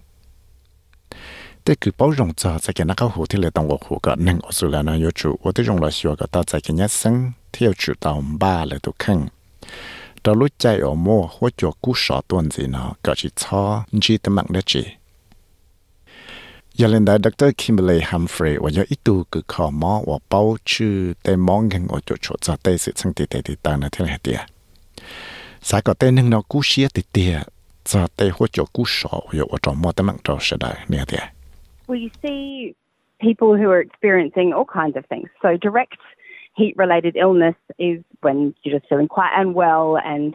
[1.64, 4.20] Tê cứ bảo rộng cho sẽ kẻ nạc hồ thì lại tổng ổ hồ gọt
[4.20, 6.74] nâng ổ dù là nó chủ ổ tế rộng là xìa gọt tàu sẽ kẻ
[6.74, 9.28] nhá sân theo chủ tàu ba là tụ khăn.
[10.24, 13.84] Trò lúc chạy ở mua hô chùa cú sọ tuần gì nó gọt chỉ cho
[14.02, 14.86] chỉ tâm mạng đế chỉ.
[16.74, 17.46] Giờ lên đại Dr.
[17.58, 18.84] Kimberly Humphrey và do
[19.32, 22.92] cứ khó mò và bao chư tê mong ngân ổ chỗ chỗ cho tê sự
[22.96, 24.18] chân tì tê tì tà nà thế là
[25.62, 27.42] sai có tên nó cú xía tì tiệt
[27.84, 30.76] cho tên hỗ trợ cú sọ giờ ở trong mò tên mạng trò sẽ đại
[30.90, 31.24] nè tiệt
[31.88, 32.74] We see
[33.20, 35.30] people who are experiencing all kinds of things.
[35.44, 36.00] So direct
[36.60, 40.34] heat related illness is when you're just feeling quite unwell and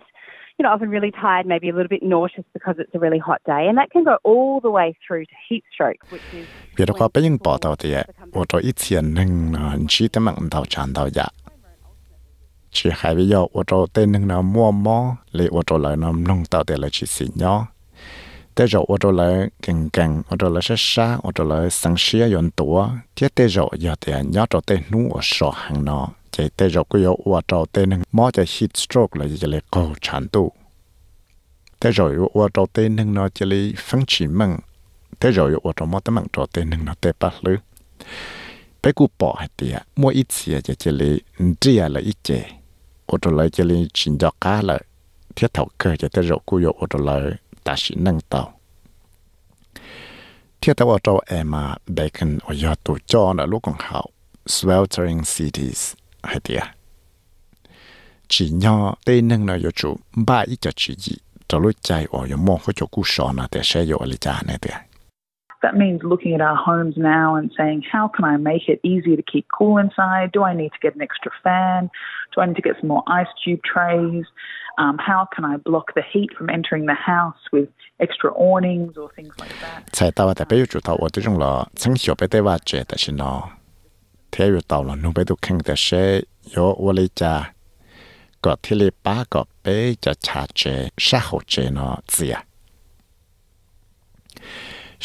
[0.58, 3.40] you know, often really tired, maybe a little bit nauseous because it's a really hot
[3.46, 3.68] day.
[3.68, 6.46] And that can go all the way through to heat stroke, which is.
[6.76, 7.92] Vì đó có bây giờ bỏ tàu thì
[8.32, 11.24] ở chỗ ít tiền nâng nó chỉ tấm mạng tàu tràn tàu dạ.
[12.78, 16.12] Chỉ hai bây giờ ở chỗ tên nâng nó mua mò, lấy ở lại nó
[16.12, 17.66] nông tàu để lại chỉ xịn nhỏ.
[18.56, 22.88] Thế rồi lại càng càng, ở lại sát sát, ở lại sáng xía yon tủa.
[23.16, 26.08] Thế thế rồi giờ thì nhớ chỗ tên nụ ở sọ hàng nó.
[26.30, 29.60] Chỉ thế rồi cứ ở chỗ tên nâng mò cho heat stroke là chỉ lấy
[29.70, 30.52] cầu chán tụ.
[31.80, 34.58] Thế rồi ở chỗ tên nâng nó chỉ lấy phăng chỉ măng.
[35.20, 37.56] Thế rồi ở chỗ mò tấm mạng chỗ tên nâng nó tê bát lư.
[38.82, 41.20] Bé cụ bỏ hết tìa, mua ít xìa chỉ chỉ lấy
[41.60, 42.50] chia là ít chè
[43.06, 44.78] ô tô lại cho lên chín cho cá là
[45.36, 47.22] thiết thảo cơ chỉ thế rồi cứ ô tô lại
[47.64, 48.60] ta sĩ nâng tàu.
[50.60, 54.10] Thiết thảo ô tô em mà bacon ở giờ tụ cho là lúc còn hậu.
[54.46, 56.62] Sweltering cities hay tiệt
[58.28, 61.16] Chỉ nhỏ tên nâng nó yếu chủ ba ít cho chỉ gì.
[61.48, 64.06] Cho lúc chạy ở yếu mong có chỗ cú sọ nó để xe sẽ ở
[64.06, 64.85] lý cha này tiệt
[65.62, 69.16] That means looking at our homes now and saying, how can I make it easier
[69.16, 70.32] to keep cool inside?
[70.32, 71.90] Do I need to get an extra fan?
[72.34, 74.24] Do I need to get some more ice cube trays?
[74.78, 79.10] Um, how can I block the heat from entering the house with extra awnings or
[79.12, 79.88] things like that?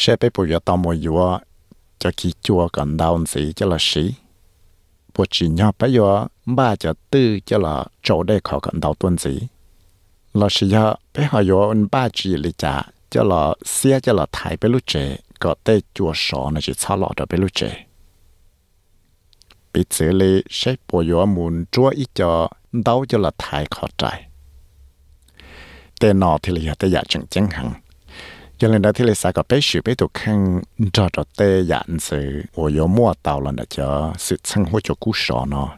[0.02, 1.38] Sẽ bị bùi tao mùi dùa
[1.98, 4.14] cho khi chùa còn đau gì cho là sĩ
[5.16, 8.94] bùi chỉ nhỏ bây giờ ba cho tư cho là chỗ đây khó còn đau
[8.94, 9.38] tuần gì
[10.34, 14.26] là sĩ giờ bây họ yo ba chỉ lý trả cho là xe cho là
[14.32, 17.50] thái bây lúc trẻ có tê chùa sọ nó chỉ xa lọ cho bây lúc
[17.54, 17.86] trẻ
[19.72, 23.86] bị xử lý sẽ bùi yo muốn chúa ít cho đau cho là thái khó
[23.98, 24.28] trái
[26.00, 27.72] tê nọ thì là tê dạ chẳng chẳng hẳn
[28.62, 30.60] cho nên đó thì là sao có bé sự bé tụ khăn,
[30.92, 34.80] cho cho tê dạn sự của yếu mua tàu là để cho sự sang hỗ
[34.80, 35.68] cho cú sọ nó,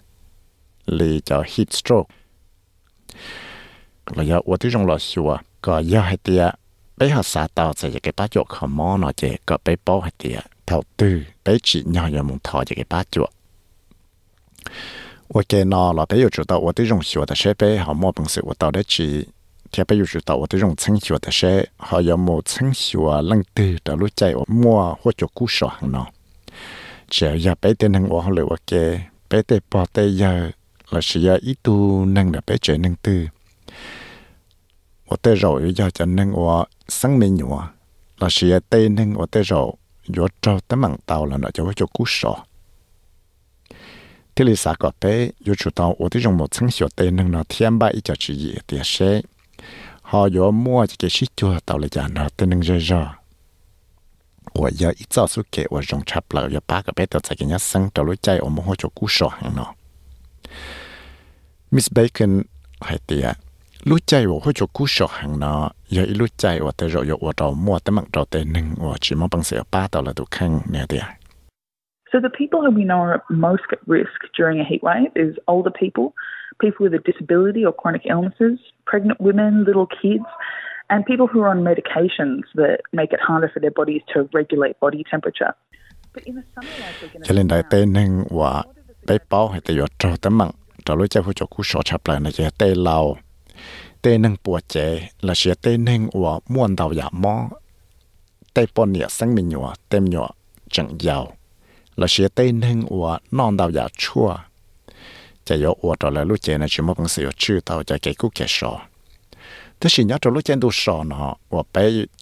[0.86, 2.14] lì cho heat stroke.
[4.06, 6.50] Là do ở ที่ trong lò xùa có do hai tia,
[6.96, 10.00] bé họ xả tàu sẽ cái bát chuột họ mò nó chỉ có bé bó
[10.00, 13.30] hai tia thầu tư, bé chỉ nhỏ nhỏ muốn thò cái bát chuột.
[15.28, 17.76] Ở cái nó là bé yêu chủ tàu ở ที่ trong xùa ta sẽ bé
[17.76, 19.24] họ mò bằng sự ở tàu đấy chỉ
[19.73, 22.71] 毛本事，我到底去 theo bây giờ tàu tôi dùng chân chùa de sẽ họ có một chân
[22.73, 26.05] chùa lăng từ đó lúc chạy ở mua hoặc cho cú sọ hàng nó
[27.09, 28.81] chỉ giờ bé tên hàng họ lựa ok
[29.29, 30.51] bé tên bỏ tên giờ
[30.89, 33.27] là chỉ giờ ít tu năng là bé chơi năng từ
[35.07, 37.61] ở tên rồi giờ cho năng ở sáng mình nhua
[38.19, 39.71] là chỉ giờ tên năng ở tên rồi
[40.07, 42.35] giờ cho tấm bằng tàu là nó cho cho cú sọ
[44.35, 47.15] thế là sao có bé giờ chủ tàu ở đây dùng một chân chùa tên
[47.15, 49.21] năng nó thiên ba ít cho chỉ gì thì sẽ
[50.04, 53.06] họ có mua chỉ cái shit chua tàu lại giàn nó tên nâng rơ
[54.54, 57.20] tôi giờ ít giờ suốt kệ tôi dùng chắp lại giờ ba cái bé tàu
[57.20, 59.74] chạy cái nhát sang tàu lối chạy ở một chỗ cú sọ hàng nó
[61.70, 62.42] Miss Bacon
[62.80, 63.36] hay tiệt
[63.84, 67.32] lúc chạy ở chỗ cú sọ hàng nó ít lúc chạy ở tàu rồi ở
[67.36, 70.12] tàu mua tới mặt tàu tên nâng ở chỉ mong bằng sự ba tàu là
[70.16, 71.02] tụ khăn nè tiệt
[72.12, 75.34] So the people who we know are most at risk during a heat wave is
[75.46, 76.14] older people,
[76.60, 80.28] people with a disability or chronic illnesses, pregnant women, little kids,
[80.88, 84.80] and people who are on medications that make it harder for their bodies to regulate
[84.80, 85.52] body temperature.
[87.22, 88.24] cho nên đại tên nên
[89.30, 89.60] bao hay
[90.22, 90.38] tấm
[90.98, 92.20] lối chơi hỗ trợ cú sọ chập lại
[94.18, 97.48] nên bùa chế là sẽ tê nên và muôn đầu giả mò
[98.54, 100.28] tê bọn nhẹ sinh mình nhọ tem nhọ
[100.70, 101.32] chẳng giàu
[101.96, 104.36] là sẽ tê nên và non đầu giả chua
[105.48, 108.72] จะยอวดต่อแล้วลูกเจนะชิมบังเสียชื่อเต่าจะเกกุเกชอ
[109.78, 111.76] แต่สินยอดลูกเจนดูชอเนาะว่าไป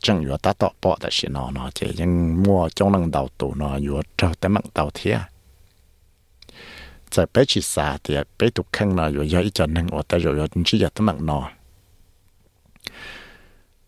[0.04, 2.12] จังอยู่ตาต่อปอแต่สินอเนาะเจยัง
[2.44, 5.18] มัวจงนังเต่าตัวเนาะอยู่เต่าแต่มังเต่าเทีย
[7.12, 11.44] จะไปชิสาเตียไปทุกข้างเนาะอยู่ย่อยจันนังอดแต่อยู่ย่อยชิยาตมังเนาะ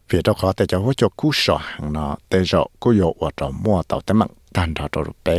[0.06, 5.36] เวียดขอแต่จะหัวจกู้ชอหังเนาะแต่จะกู้ยอวดต่อมัวเต่าแต่มังตันเต่าตัวเป้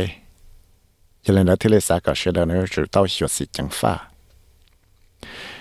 [1.26, 3.68] giờ lên đó thì lấy sao cả sẽ là nó chủ tàu hiểu sự chẳng
[3.70, 3.98] pha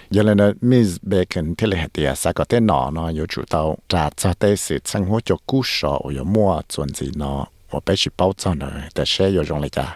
[0.10, 3.42] giờ lên đó Miss Bacon thì lấy địa sao cả tên nó nó yêu chủ
[3.50, 7.46] tàu trả cho tới sự sinh hỗ cho cú sọ ở mua chuẩn gì nó
[7.72, 9.96] ở bể chỉ bao cho nó để sẽ yêu dùng lại cả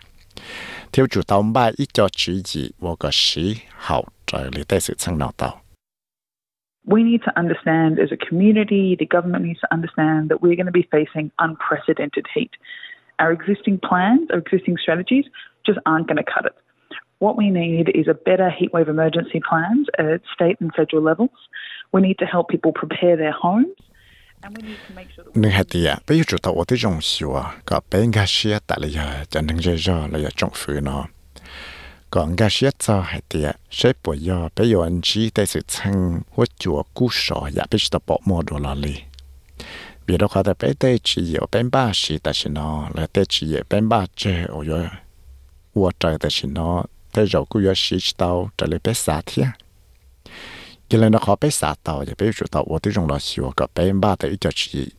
[0.93, 4.79] theo chủ tàu ba ít cho chỉ gì và cái sĩ hậu trời lý tế
[4.79, 5.61] sự sang nào tàu
[6.87, 10.71] We need to understand as a community, the government needs to understand that we're going
[10.73, 12.51] to be facing unprecedented heat.
[13.19, 15.25] Our existing plans, our existing strategies
[15.69, 16.55] just aren't going to cut it.
[17.23, 21.37] What we need is a better heatwave emergency plans at state and federal levels.
[21.93, 23.75] We need to help people prepare their homes.
[25.35, 25.65] nên hạt
[26.07, 27.33] bây giờ chúng ta ở đây trồng xíu
[27.65, 31.05] có bên gà xía tại là cho nên giờ giờ là trồng phứ nó
[32.09, 35.61] còn gà xía cho hạt tiệt sẽ bây giờ bây giờ anh chỉ tại sự
[35.67, 38.95] chăng hoặc chùa cú sọ ya bây giờ bỏ mua đồ là li
[40.07, 43.23] vì đó khó tại bây đây chỉ có bên ba xí tại nó là tại
[43.29, 44.63] chỉ có bên ba chơi ở
[45.81, 48.95] giờ ở trời tại xin nó tại rồi cú giờ xí tao trở lại bên
[48.95, 49.47] xa thiệt
[50.89, 53.19] cho nên nó khó bé xả tàu thì bé chủ tàu ở tí trong là
[53.19, 54.89] xíu có bé ba tới cho chị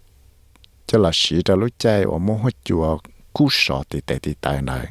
[0.86, 2.98] cho là xí cho lúc chạy ở mua hết chùa
[3.32, 4.86] cú sọ thì tại thì tại này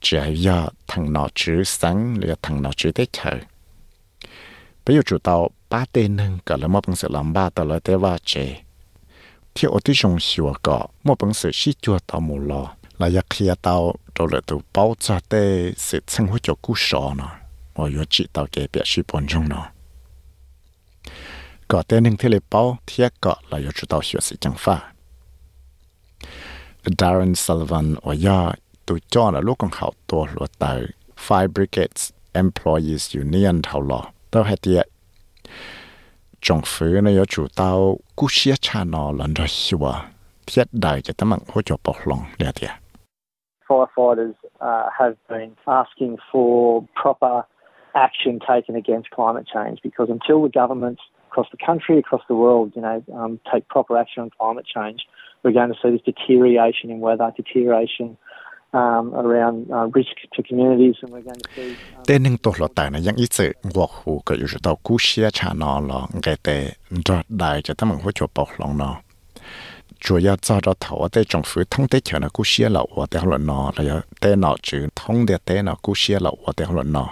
[0.00, 3.38] chỉ là thằng nó chữ sáng là thằng nó chữ tết chờ
[4.86, 7.78] bé chủ tàu ba tên nâng cả là một bằng sự làm ba tàu là
[7.78, 8.56] tế va chế
[9.54, 13.10] thì ở tí trong xíu có một bằng sự xí chùa tàu mù lò là
[13.10, 17.14] giặc kia tao rồi là tụ bao cho tê sự sinh hoạt cho cú sọ
[17.16, 17.30] nó
[17.74, 19.66] ở yếu chỉ tàu kế biệt sĩ bốn trong nó
[21.68, 24.54] có tên hình thế lệ bao thiết có là yếu chủ tàu hiểu sự chẳng
[24.56, 24.92] pha.
[26.98, 28.16] Darren Sullivan ở
[28.86, 30.80] tụ cho là lúc còn học tổ luật tại
[31.26, 34.88] Fire Brigades Employees Union thảo lọ tao hay tiệt
[36.40, 39.92] trong phủ này yếu chủ tàu cú xia cha nó lần đó hiểu
[40.46, 42.81] thiết đại cho tấm mạng hỗ trợ bảo lòng lẽ tiệt.
[43.72, 47.44] Firefighters uh, have been asking for proper
[47.94, 52.72] action taken against climate change because until the governments across the country, across the world,
[52.76, 55.00] you know, um, take proper action on climate change,
[55.42, 58.18] we're going to see this deterioration in weather, deterioration
[58.74, 61.76] um, around uh, risk to communities, and we're going to see.
[68.58, 68.96] Lòng nó.
[69.98, 77.08] 主要照着头，在政府通的钱呢，股些了我的了呢，还有电脑就通的电脑股些了我的了呢，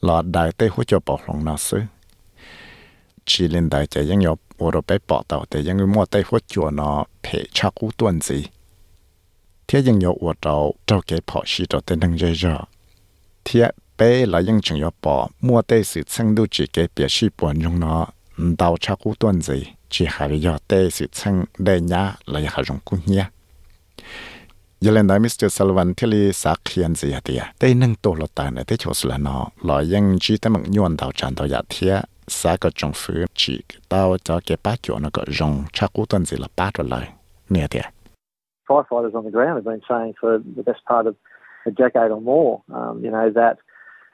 [0.00, 1.88] 那大的或者保龙那是，
[3.24, 8.42] 只能大家应有我都被报道的，因为莫的或者呢赔差股段子，
[9.66, 12.68] 天应有我到到给跑西到的能热热，
[13.44, 19.66] 天被来应仲要报，莫的是成都自己别是半用呢，唔到差股段子。
[19.92, 23.30] chỉ hà lý do tê sự chăng đề nhá là hà rong cung nhá
[24.80, 25.46] giờ lên đại Mr.
[25.50, 27.20] Sullivan thì lý xác hiện gì hả
[27.58, 30.70] tê nâng tổ lọ tàn này tê chỗ là nó lọ yên chỉ tê mộng
[30.70, 34.78] nhuận tàu tràn tàu dạ thịa xác có trong phứ chỉ tao cho cái bát
[34.82, 37.06] chỗ nó có rong chắc cú tuần gì là bát rồi lời
[37.50, 37.82] nè thịa
[38.68, 41.14] Firefighters on the ground have been saying for the best part of
[41.64, 43.56] a decade or more, um, you know, that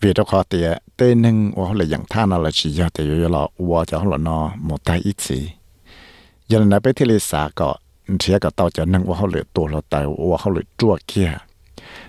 [0.00, 0.64] vì đó khó thì
[0.96, 4.16] tên nâng ở là dạng tha nó là chỉ cho thì là ở cho là
[4.16, 5.52] nó một tay ít gì
[6.48, 7.76] giờ này bây thì xã có
[8.18, 11.32] thì cái tàu cho nâng ở là tổ lọt tài ở họ là chua kia.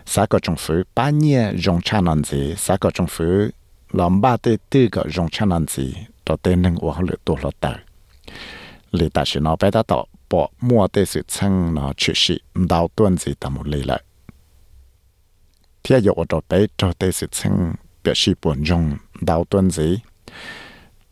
[0.06, 3.48] Xã có trong phủ ba nhia rong cha nan gì xã có trong phủ
[3.92, 5.94] làm ba tê tư cái rong cha nan gì
[6.26, 7.74] đó tên nâng của họ lựa tổ lọt tờ
[8.92, 12.90] lì ta chỉ nó bé ta tỏ, bỏ mua tê sự chăng nó chỉ đào
[12.96, 14.04] tuần gì ta một lì lại.
[15.84, 17.54] ที่อยู่อดเตะเจ้าเตะสิซึ่ง
[18.02, 18.84] เปียชีปวนยง
[19.30, 19.88] ดาวต้นสี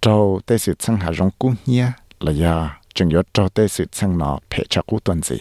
[0.01, 1.87] เจ้าเตะสิซึ่งหายงกุ้งเนี้ย
[2.27, 2.55] ระยะ
[2.95, 5.37] จึงยศเจ้าเตะสิซึ่งเนาะเพชรกุ้ต้นสี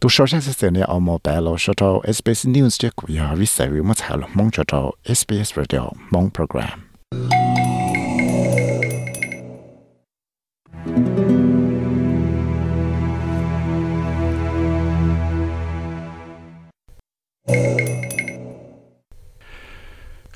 [0.00, 4.80] ตัวโซเชียลสื่อเนี่ยเอามาแปลเราชดเอา SBS News จะคุยหาวิสัยวิมัติหาลมองชดเอา
[5.18, 6.78] SBS Radio มองโปรแกรม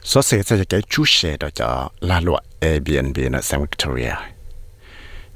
[0.04, 4.14] số xe sẽ cái chú xe đó cho là luật Airbnb ở San Victoria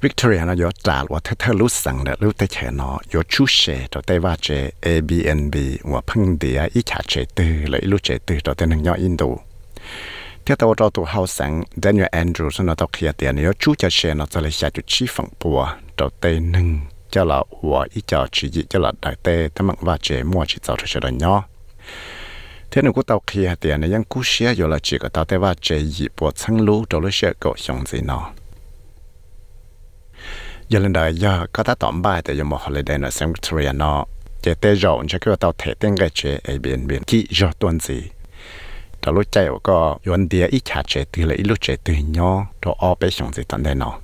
[0.01, 3.23] Victoria nó có trả và thế thế lúc sang đó lúc tới chè nó có
[3.29, 7.81] chú xe đó tới va chè Airbnb và phăng địa ít chả chè từ lấy
[7.81, 9.27] lúc chè tư đó tới nâng nhỏ Indo
[10.47, 13.89] theo tàu cho tụ hậu sáng Daniel Andrews nó tao kia tiền có chú cho
[13.91, 17.87] xe nó cho lấy xa chú chi phẳng bùa đó tới nâng cho là và
[17.95, 20.77] ít cho chỉ gì cho là đại tê thế mà va chè mua chỉ tạo
[20.87, 21.45] cho đó nhỏ
[22.71, 25.25] thế nên cũng tàu kia tiền này ยัง cú xe rồi là chỉ có tàu
[25.25, 28.31] tới va chè gì bộ sang đó là xe cổ xong gì nó
[30.69, 33.73] giờ lần đời, giờ có ta tóm bài tại giờ một holiday ở San Victoria
[33.73, 34.05] nó
[34.43, 38.03] chỉ tê rộng cho cái tàu thể tên cái chế Airbnb chỉ cho tuần gì.
[39.03, 42.47] Đó lúc chạy có yuan địa ít chả chế từ lấy lúc chế từ nhỏ
[42.63, 43.99] đó ở bên sông gì tận đây nó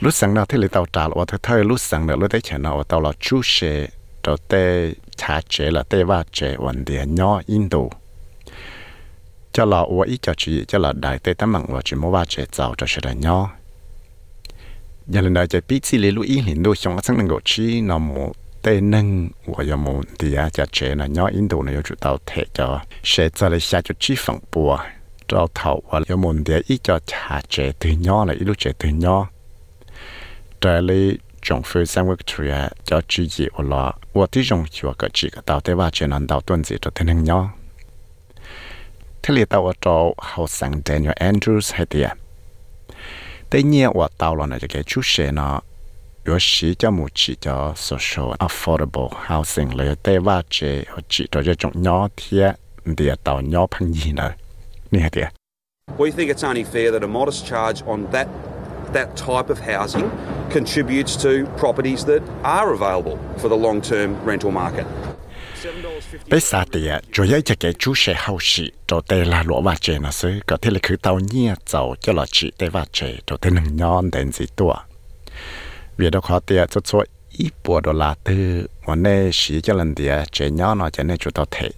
[0.00, 2.58] lúc sáng nào thì lấy tàu trả là thay lúc sáng nào lúc đấy chả
[2.58, 3.86] nào tàu là chú xe
[4.22, 7.78] đó tê chả chế là tê va chế yuan địa nhỏ Indo
[9.52, 12.10] cho là ở ít cho chỉ cho là đại tê tấm bằng và chỉ mua
[12.10, 13.50] va chế, giàu cho sẽ là nhỏ
[15.06, 17.40] giờ lần đầu chạy biết xí lê lũ ý hiện đôi xong sáng năng gọi
[17.44, 21.62] chi, nó mù tê nâng và giờ mù thì à chả chế là nhỏ Indo
[21.62, 22.80] này chủ tàu thể cho.
[23.04, 24.78] Sẽ cho lại xa cho chi phẳng bùa,
[25.28, 28.58] cho thầu và giờ mù thì ít cho chả chế từ nhỏ là ít lúc
[28.58, 29.28] chế từ nhỏ
[30.60, 30.80] trở
[31.50, 35.08] lại trong sang quốc trẻ cho chỉ dị ở lọ và tí trong chùa cả
[35.12, 37.50] chỉ cả tàu tế ba chế năng tàu tuần dị cho thế năng nhỏ
[39.22, 42.10] thế là tàu ở chỗ hậu sang Daniel Andrews hay tiệt
[43.50, 45.60] tế nhiên và tàu là cái chú xe nó
[46.26, 51.26] yếu sĩ cho một chỉ cho social affordable housing là tế va chế hoặc chỉ
[51.30, 52.54] cho cho trong nhỏ thiệt
[52.84, 54.32] địa tàu nhỏ phăng gì nữa
[54.90, 55.28] nè thiệt
[55.98, 58.26] We think it's only fair that a modest charge on that
[58.94, 60.10] that type of housing
[60.50, 64.86] contributes to properties that are available for the long-term rental market.
[66.30, 69.60] bây giờ thì chủ yếu cho cái chú sẽ hậu sĩ cho tê là lúa
[69.60, 72.68] và chế nó sư có thể là cứ tàu nhia giàu cho là chị tê
[72.68, 74.74] và chế cho tê nâng nhon đến gì tua.
[75.96, 77.04] Vì đó khó tiệt cho cho
[77.38, 81.02] ít bộ đô la tư mà nè sĩ cho lần tiệt chế nhon nó cho
[81.02, 81.70] nên chủ tàu thể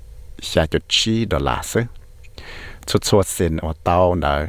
[0.42, 1.81] xa cho chi đô la sư
[2.87, 4.46] cho cho xin ở tàu nữa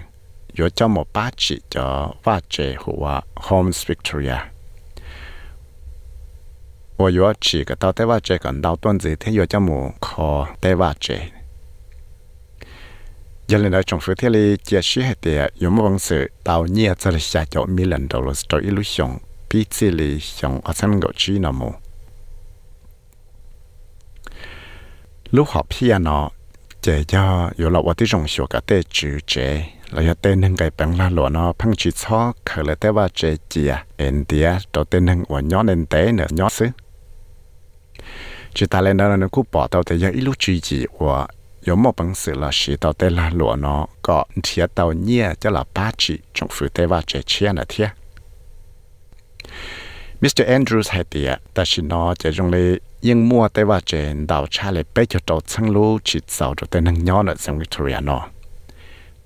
[0.58, 4.38] có cho một bát chỉ cho và chế của Homes Victoria
[6.96, 11.18] 我有几个到台湾这个到段子，他有叫么考台湾这。
[13.48, 16.66] giờ lên đó trong phía thế này chia sẻ hết địa, có một vấn sự tàu
[16.66, 19.18] nhẹ cho là xa cho million dollars cho illusion,
[19.50, 21.72] bị chỉ là xong ở sân gọi chi nào mù.
[25.30, 26.30] lúc học piano,
[26.81, 30.13] chế cho yếu lọ tí rồng xua cả tê chữ chế là yếu
[30.57, 34.25] cái bằng la lọ nó phăng chữ cho khởi là tê ba chế chìa ên
[34.25, 35.41] tía đầu tê nâng và
[36.11, 36.67] nữa nhỏ xứ
[38.53, 40.85] chỉ ta lên là nó cứ bỏ tàu tê yếu ít lúc chữ gì
[41.75, 45.49] một bằng sự là sĩ tàu tê la lọ nó có thiệt tàu nhia cho
[45.49, 47.53] là ba chữ trong phụ tê ba chế chia
[50.21, 50.41] Mr.
[50.47, 54.47] Andrews hay tiệt, ta chỉ nói chỉ trong lấy nhưng mua tê và trẻ đào
[54.49, 57.59] cha lại bé cho tàu sang lú chỉ giàu cho tê năng nhỏ ở San
[57.59, 58.27] Victoria nó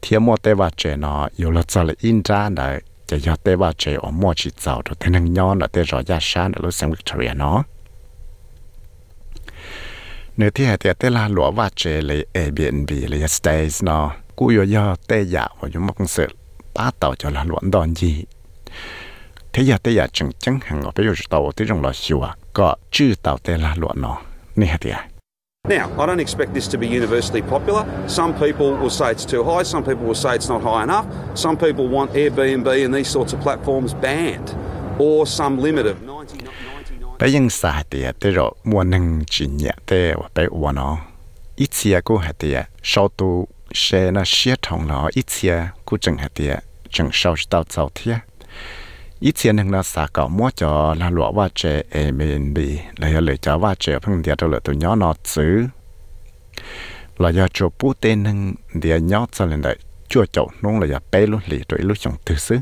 [0.01, 3.36] thiệt mua tê và trẻ nó có là cho là in ra đấy chỉ cho
[3.36, 6.17] tê và trẻ ở mua chỉ giàu cho tê năng nhỏ ở tê rõ ra
[6.21, 7.63] sáng ở San Victoria nó
[10.38, 14.79] nếu thì hệ tiệt là lúa và chế lấy Airbnb lấy stays nó cú yo
[14.79, 16.27] yo tê dạ và yo mong sự
[16.73, 18.25] ba tàu cho là luận đòn gì
[19.52, 22.20] thế giờ tê dạ chừng chừng hàng ở bây giờ tàu tới trong là siêu
[22.20, 24.16] à có chữ tàu tê là luận nó
[24.57, 24.97] nè hệ tiệt
[25.68, 27.84] Now, I don't expect this to be universally popular.
[28.07, 31.07] Some people will say it's too high, some people will say it's not high enough.
[31.34, 34.55] Some people want Airbnb and these sorts of platforms banned
[35.01, 36.66] or some limit of 99.
[37.18, 38.38] ไปยังสาเตียเตร
[38.70, 39.90] มัวนึงจีเนียเต
[40.20, 40.90] ว่าไปอวนอ
[41.61, 42.59] อีเชียกูหาเตีย
[42.90, 43.30] ชาวตู
[43.78, 43.84] เช
[44.16, 46.53] นะเชียทองนออีเชียกูจึงหาเตีย
[46.94, 48.14] จึงชาวตาวเจ้าเทีย
[49.22, 52.80] ít tiền hàng là xả cỏ mua cho là lụa và trẻ em mình đi
[52.97, 55.65] lấy lời cho và trẻ phương tiện cho lựa tụi nhỏ nó chứ.
[57.17, 58.99] Là do chỗ bút tên hàng địa
[59.32, 59.78] cho lên đấy
[60.09, 62.57] chua chậu nông là do bé luôn lì tuổi lúc chồng từ xứ.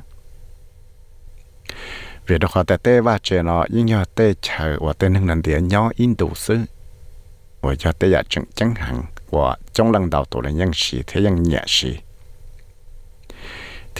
[2.27, 5.61] Vì đó họ tê và trẻ nhưng nhờ tê chờ và tên hàng lần địa
[5.61, 6.57] nhỏ in đủ xứ.
[7.61, 9.01] Và cho tê giả chẳng chẳng hẳn
[9.31, 11.97] và trong lần đầu tụi là nhân sĩ, thế nhân nhẹ sĩ.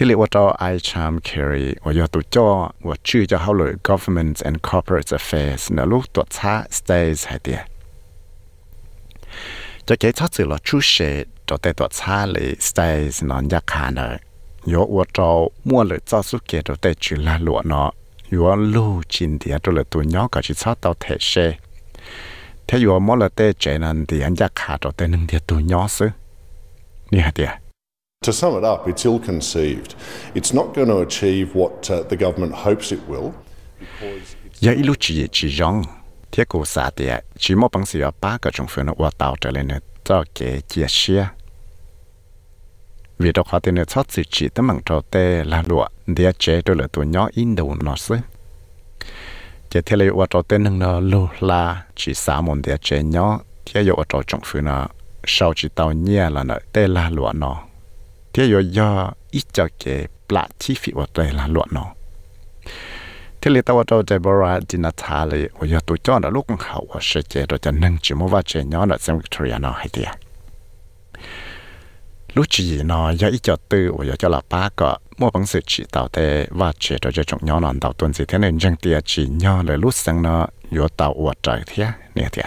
[0.01, 2.47] ที่เรียกว่าจอ I Charm Carry ว่าอยู่ตัวจอ
[2.87, 7.61] ว่าชื่อจะเขาเลย Government and Corporate Affairs นะลูกตัวช้า Stays ให้เดีย
[9.87, 14.07] จะเกี่ยวกับสื่อเราชูเชดจะแต่ตัวช้าเลย Stays นอนยากขานะ
[14.73, 15.29] ยอว่าจอ
[15.67, 17.89] มั่วเลยจอสุเกตแต่จุลาหลวเนาะ
[18.29, 21.33] อยู่ว่าลู่จินเดียตัวเลยตัวย้อกับชิชาตัวเทเช
[22.67, 26.11] ถ้าอยู่ว่ามอลเตเจนันเดียนยากขาดตัวแต่หนึ่งเดียตัวย้อซื้อ
[27.13, 27.51] นี่ฮะเดีย
[28.25, 29.95] To sum it up, it's ill conceived.
[30.33, 33.31] It's not going to achieve what uh, the government hopes it will.
[34.59, 35.83] Giờ ilu chỉ chỉ rong,
[36.31, 39.51] thiết cố xã địa chỉ một bằng sự ba cái trong phương nó tạo trở
[39.51, 41.27] lên nữa cho kế chia sẻ.
[43.19, 46.31] Vì đó họ tên là thoát sự chỉ tấm bằng trò tê la lụa, địa
[46.39, 48.15] chế đôi là tuổi nhỏ in đầu nó sứ.
[49.69, 53.39] Chế thiết lấy trò tê nâng lu lù là chỉ xã môn địa chế nhỏ,
[53.65, 54.87] thiết yếu trò trong phương nó
[55.27, 57.68] sau chỉ tao nhẹ là nợ tê la lụa nó
[58.33, 61.85] thế ở do ít cho cái plạ chi phí ở tê là lụa nó
[63.41, 67.21] thế là tao trò Deborah Dinatale ở do tuổi cho nó lúc hậu ở sẽ
[67.21, 70.07] chế rồi cho nâng chỉ mua vào chế nhỏ là xem Victoria nó hay tiệt
[72.33, 75.45] lúc chỉ nó giờ ít cho tư và giờ cho là ba cái mua bằng
[75.45, 78.37] sự chỉ tạo thế và chỉ cho cho chúng nhỏ nó tạo tuần gì thế
[78.37, 82.29] nên chẳng tiệt chỉ nhỏ là lúc sáng nó yếu tạo ở trời thế nè
[82.31, 82.43] thế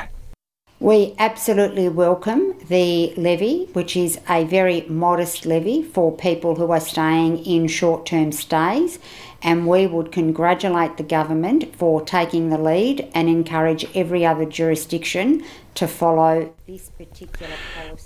[0.83, 6.81] We absolutely welcome the levy, which is a very modest levy for people who are
[6.81, 8.99] staying in short term stays.
[9.45, 15.45] And we would congratulate the government for taking the lead and encourage every other jurisdiction
[15.77, 18.05] to follow this particular policy.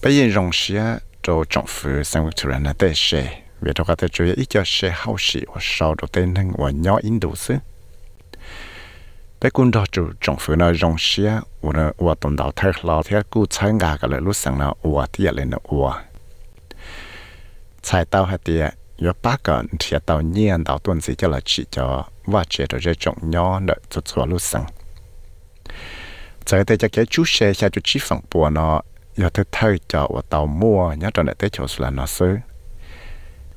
[9.41, 12.73] bé cũng đó chú trong phía nó rong xia ủa nó u tồn đạo thay
[12.83, 15.91] lo thế cú trái ngà cái là lúc sáng nó u thì lên nó u
[17.83, 21.41] trái tao hay tiệt yo ba cái thì tao nhiên tao tuần gì cho là
[21.45, 24.65] chỉ cho và chế được cái trọng nhỏ đợi cho cho lúc sáng
[26.45, 28.81] trái tao cho cái chú xe xe chú chỉ phẳng bùa nó
[29.23, 32.37] yo thứ thay cho u tao mua nhớ trong này tới chỗ là nó xứ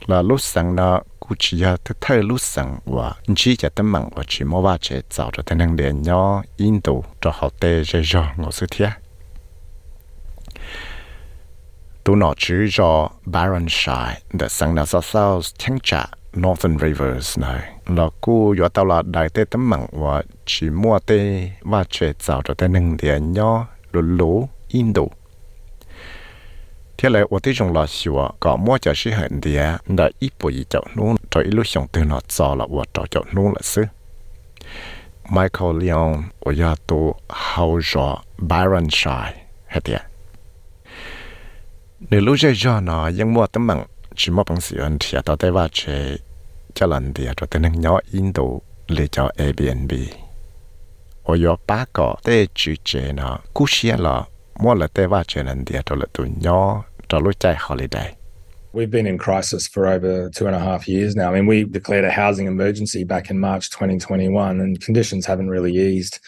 [0.08, 3.92] là lúc sáng nào khu chỉ ya thứ thay lu sang và chỉ cho tấm
[3.92, 7.50] mạng và chỉ mua ba chế tạo cho thành điện nhỏ in độ cho họ
[7.60, 8.90] tê dễ dàng ngồi sự thiệt
[12.04, 13.10] tu nó chỉ cho
[13.70, 16.06] Shai đã sang nào sao sao chẳng trả
[16.38, 21.00] Northern Rivers này là cô yo tao là đại tế tấm mạng và chỉ mua
[21.00, 25.12] tê và chế tạo cho thành điện nhỏ lú lú in độ
[27.02, 30.10] thế là ở đây chúng là sửa có mua cho sự hận đi à đã
[30.20, 33.06] ít bộ gì chậu nôn cho ít lúc xong từ nó cho là ở cho
[33.12, 33.84] chậu nôn là sư
[35.30, 39.34] Michael Leon ở nhà tu hậu rõ Byron Shai
[39.68, 39.94] hết đi
[42.00, 42.82] nếu lúc chơi cho
[43.26, 43.86] mua tấm bằng
[44.16, 46.18] chỉ mua bằng sự ân thì à tao thấy ว่า chơi
[46.74, 49.92] cho lần đi à cho tới năng nhỏ in đồ để cho Airbnb.
[51.24, 54.24] Ở nhà bá cái để chủ chế nó cú xe là
[54.60, 57.56] mua là thấy ว่า chơi lần đi à cho là tụi nhỏ trả lối chạy
[57.60, 58.14] holiday.
[58.74, 61.34] We've been in crisis for over two and a half years now.
[61.34, 65.74] I mean, we declared a housing emergency back in March 2021, and conditions haven't really
[65.96, 66.20] eased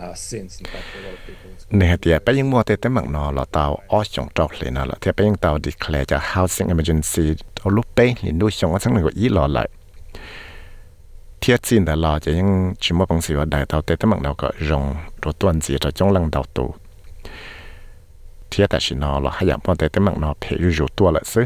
[0.00, 0.60] uh, since.
[0.60, 1.48] In fact, a lot of people.
[1.70, 4.74] Nè thì à, bây giờ mua tết mặn nọ là tàu ở trong trọc lên
[4.74, 8.50] nọ là thì bây giờ tàu declare cho housing emergency ở lúc bây thì nuôi
[8.50, 9.68] trong cái thằng này ý lọ lại.
[11.40, 14.34] Thiết xin là lọ chỉ những chỉ một bằng sự đại tàu tết mặn nọ
[14.34, 16.74] có rong rồi tuần gì rồi trong lăng đầu tù
[18.50, 21.10] thiết tại chỉ nó là hay giảm phong tới tới mạng nó phải rủ tua
[21.10, 21.44] lại xứ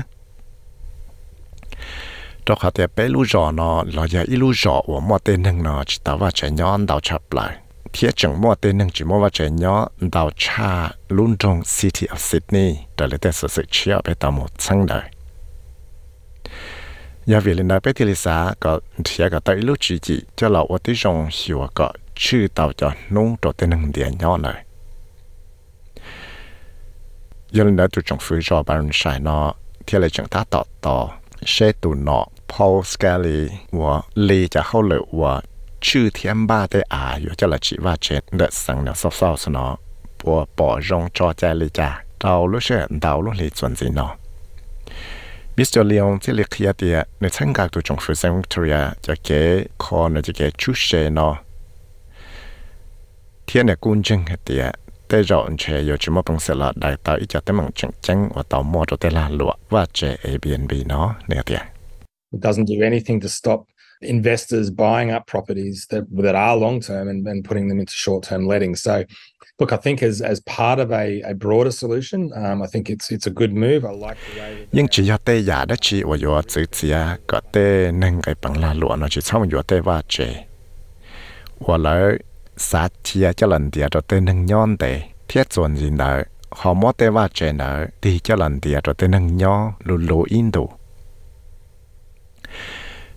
[2.47, 3.25] cho khá tiền bé lũ
[3.87, 4.37] là giờ ít
[4.87, 6.51] của mua tên nâng nó chỉ tao vào chạy
[6.89, 7.57] đào chập lại
[7.93, 9.51] thiết chẳng mua tên nâng chỉ mua vào chạy
[10.01, 14.87] đào cha luôn city of Sydney trở lại tên sự chia bé tao một sang
[14.87, 15.03] đời
[17.27, 17.93] nhà viện lên đại bé
[18.61, 22.47] có thiết có tới lũ chỉ chỉ cho lão ở tí rồng hiểu có chữ
[22.55, 24.65] cho nung cho tên nâng điện nhon này
[27.57, 29.41] ยันเนื้อตัวจงฟื้นจอบารุนชายนอ
[29.85, 30.97] เที่อะไรจังท่าต่อต่อ
[31.51, 33.41] เชตุนอพอลสแกลี
[33.79, 33.95] ว่า
[34.29, 35.33] ลีจะเข้าเลยว่า
[35.87, 39.67] ชื่อเทียมบ้าได้อาอยู่จะละชีว่าเช็ดเดสังเนาเศร้าๆสนอ
[40.21, 41.89] ปัวปอรงจอใจลีจ้า
[42.21, 44.07] เราลูกเชื่ดาวลูกลีส่วนสีนอ
[45.57, 48.77] มิสเตอร์เลียงที่เลียกเดียในทั้งการตัวจงฟื้นเซนทรีย
[49.07, 49.43] จะเก๋
[49.83, 50.89] คอนจะเก๋ชูเช
[51.19, 51.29] นอ
[53.45, 54.65] เทียนเนี่ยกุญจึงเดีย
[55.13, 55.19] 的。
[55.19, 57.91] tế rõ chế yêu chỉ một bằng sự là đại tạo ít cho tế mạng chân
[58.01, 61.61] chân và tạo mua cho tế là lụa và chế Airbnb nó nè tiệt.
[62.33, 63.61] It doesn't do anything to stop
[64.01, 68.29] investors buying up properties that that are long term and, and putting them into short
[68.31, 68.77] term letting.
[68.77, 68.93] So
[69.59, 73.13] look, I think as as part of a, a broader solution, um, I think it's
[73.13, 73.81] it's a good move.
[73.85, 74.67] I like the way.
[74.73, 78.35] nhưng chỉ có tê giả đó chỉ ở chỗ chữ chia có tê nâng cái
[78.43, 80.45] bằng là lụa nó chỉ xong chỗ tê va chế
[81.61, 82.19] và lại
[82.63, 86.75] sa chia cho lần địa cho tên nâng nhon tệ thiết chuẩn gì nợ họ
[86.75, 90.25] mốt tê va chè nợ thì cho lần địa cho tên nâng nhon lù lù
[90.29, 90.71] in đủ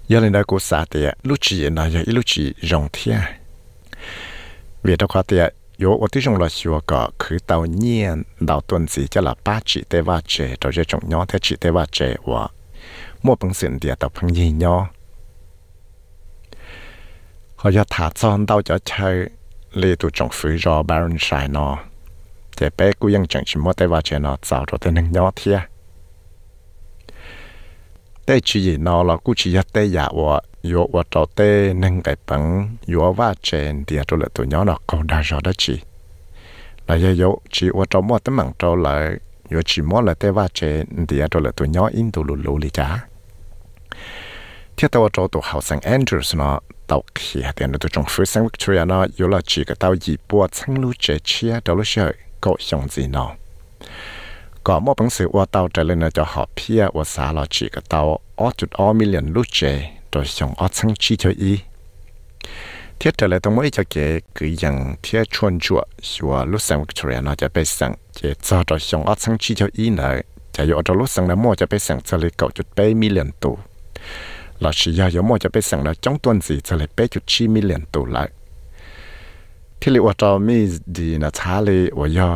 [0.08, 3.20] giờ lên đó cô sa tệ lúc chỉ là giờ lúc chỉ rồng thiên
[4.84, 8.62] vì đó có tệ yếu ở tí trong là xưa cả cứ tàu nhiên đào
[8.62, 11.56] tuần gì cho là ba chỉ tê va chè cho cho trong nhon thế chỉ
[11.62, 12.48] tê va chè và
[13.24, 14.86] một bằng sự địa tàu bằng gì nhon
[17.56, 19.30] họ cho thả son đau cho chơi,
[19.74, 21.78] lì tụ trọng phí rồi baron sai nó
[22.56, 25.32] chế bé cũng ยัง chẳng chỉ mua tay vào chơi nó tạo rồi tên nhỏ
[25.36, 25.60] thia.
[28.26, 30.41] Tê chỉ gì nó là cũng chỉ tê giả và
[30.74, 34.64] yo và trò tê nâng cái bằng yo và trên thì tôi là tụ nhỏ
[34.64, 35.82] nó còn đa rồi đó chỉ
[36.88, 39.18] là yo yo chỉ và trò mua tấm mạng cho lại
[39.51, 42.36] yo chỉ mua lại tê và trên thì tôi lại tụ nhỏ in tụ lù
[42.36, 43.06] lù lì chả.
[44.78, 46.60] Thiết tao trò tụ hậu sang Andrews nó
[46.92, 52.14] ตกเขียเดี๋ยนตัวจงฟื้นสังวิกตอเรียนะยุลจีก็เต้ายีปัวชังลูเจเชียดอลเชย
[52.44, 53.26] ก็ยังจีนอ
[54.66, 58.02] ก่อมอบังสือว่าเต้าจะเล่นจะหอบเพียว่าสาลอจีก็เต้า
[58.40, 59.60] ออจุดออมิเลียนลูเจ
[60.10, 61.54] โดยยองออชังจีเจอี
[62.98, 64.06] เทียแต่ละตรงไม่จะเก๋
[64.36, 70.10] คือยังเทียชวนจั่วชัวลูกสังวิกตอเรียนะจะไปสั่งเจจอดอยองอซังจีเจอีเนอ
[70.56, 73.56] จะอยู่อดลุสังนะโมจะไปสั่งจะเลยเก่าจุดไปมิเลียนตัว
[74.62, 78.24] เราชี้ยาเยอะมอจะไปสั่งเราจ้องตัวสีจะเลยเป๊จุดชีมิเลียนตัวละ
[79.80, 80.58] ที่เรียกว่าจอมี
[80.95, 82.30] ดีนะชาเลยว่ายอ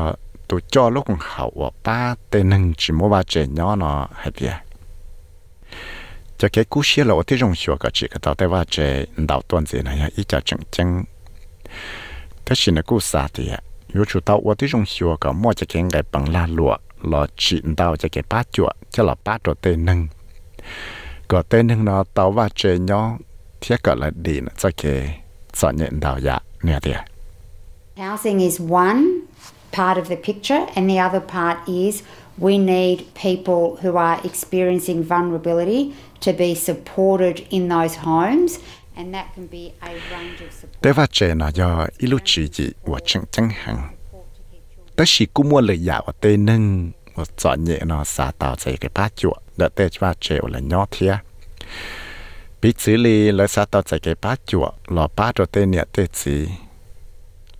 [0.49, 1.99] ตัวจอลูกของเขาว่าป้า
[2.29, 4.55] เตนึงจิมัว่าเจนยอเนาะให้เปีย
[6.39, 8.75] จะแค่กู้เชี่ยวเราที่รงชัวก็จีกต่อแต่ว่าเจ
[9.21, 10.89] นดาวตัวสีนะยะอีจะจังจัง
[12.45, 13.59] ถ้าชินกู้สาธิยะ
[13.95, 16.73] ยูชูเตาว่าที่รงชัวก็บมัจะแข่งไก่ปังลาลัว
[17.11, 19.99] รอจีนดาวจะแก่ป้าจั่จะหลับป้าตัวเตนึง
[21.29, 21.37] thì yếu chủ tao ở thế trong xua cái mua cho cái cái bằng la
[21.37, 21.43] lụa là chỉ đào cho cái bát chuột cho là bát đồ tên nâng cái
[21.49, 23.17] tên nâng nó tao va chế nhau
[23.61, 25.19] thiết cái là đi nó cho cái
[25.53, 26.93] chọn nhận đào dạ nè thì
[27.97, 29.03] Housing is one
[29.71, 32.03] part of the picture, and the other part is
[32.37, 35.93] we need people who are experiencing vulnerability
[36.25, 38.57] to be supported in those homes.
[38.95, 40.81] And that can be a range of support.
[40.81, 43.95] Tế va trẻ nó do ilu chỉ gì của chân chân hàng.
[44.95, 48.77] Tế chỉ cũng mua lời dạo tê nâng một chọn nhẹ nó xả tạo chạy
[48.77, 51.17] cái bát chuột đã tê ba triệu là nhỏ thia.
[52.61, 55.83] Bị xử lý lời xa tạo chạy cái ba chuột lò ba rồi tê nhẹ
[55.93, 56.47] tê chỉ.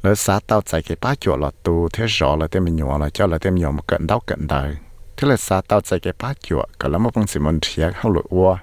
[0.03, 2.97] Lời xa tạo chạy cái ba chuột là tu thế rõ là tê mình nhỏ
[2.97, 4.75] là cho là tê mình nhỏ một cận đau cận đời.
[5.17, 7.95] Thế là xa tạo chạy cái ba chuột cả lắm một bằng sự mình thiệt
[7.95, 8.57] không lụi ua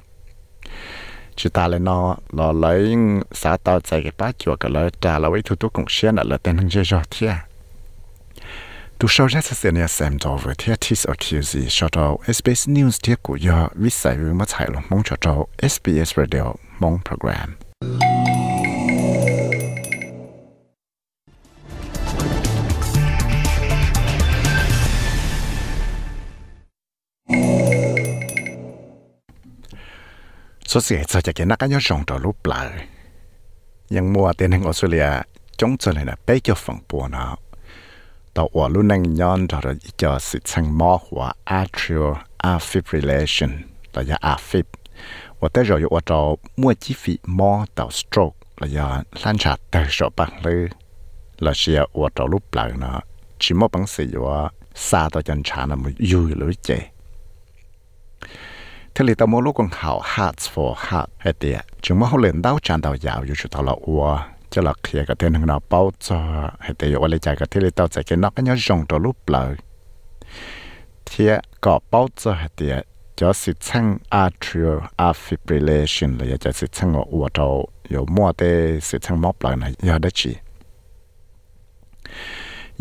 [1.36, 2.96] chỉ ta lại nó là lấy
[3.32, 6.16] xa tao chạy cái ba chuột có lỡ trả là với thủ tục cũng xuyên
[6.16, 7.34] là tên hàng chơi rõ thiệt
[8.98, 12.98] tu sau ra sẽ nhà xem cho với thiệt tis accuse cho cho SBS News
[13.02, 16.98] thiết của do viết sai với mất hại lòng mong cho cho SBS Radio mong
[17.04, 17.56] program
[30.66, 32.70] số sẽ cho cho cái nát cái nhớ rong trò lúc lại
[33.90, 35.22] nhưng mua tiền hàng Australia
[35.56, 37.36] chống cho này là bé cho phần bùa nó
[38.36, 42.12] tàu ở lúc nãy nhon rồi cho sự sang mò của atrial
[42.42, 43.50] fibrillation
[43.94, 44.62] là do afib.
[45.40, 49.56] Và tới rồi ở cho mua chi phí mò tàu stroke là do lan trả
[49.70, 50.68] tới rồi bằng lư
[51.38, 52.72] là sẽ ở cho lúc lại
[53.38, 56.90] chỉ một bằng sự do xa tàu chân trả là một dùi lưỡi chè
[58.94, 62.42] thế thì tao mua lúc còn hảo hearts for heart hay tiệt chúng mà lên
[62.42, 64.18] đau tràn đau dạo dù chúng tao là ua
[64.55, 66.17] จะหลักเคลียกับเทนงเราเป้าจะ
[66.63, 69.53] ให้เตยว่าเลยใจกับที่เราเตาใจกันนักก็ยังจงตัวรูปเลย
[71.05, 72.75] เทียก็เป้าจะให้เตีย
[73.19, 73.85] จะสิช่าง
[74.23, 74.77] atrial
[75.23, 77.47] fibrillation เลยจะสิช่างอัวเรา
[77.93, 78.41] 有มัวเต
[78.87, 80.31] สิช่างมอบเลยนะยาได้จี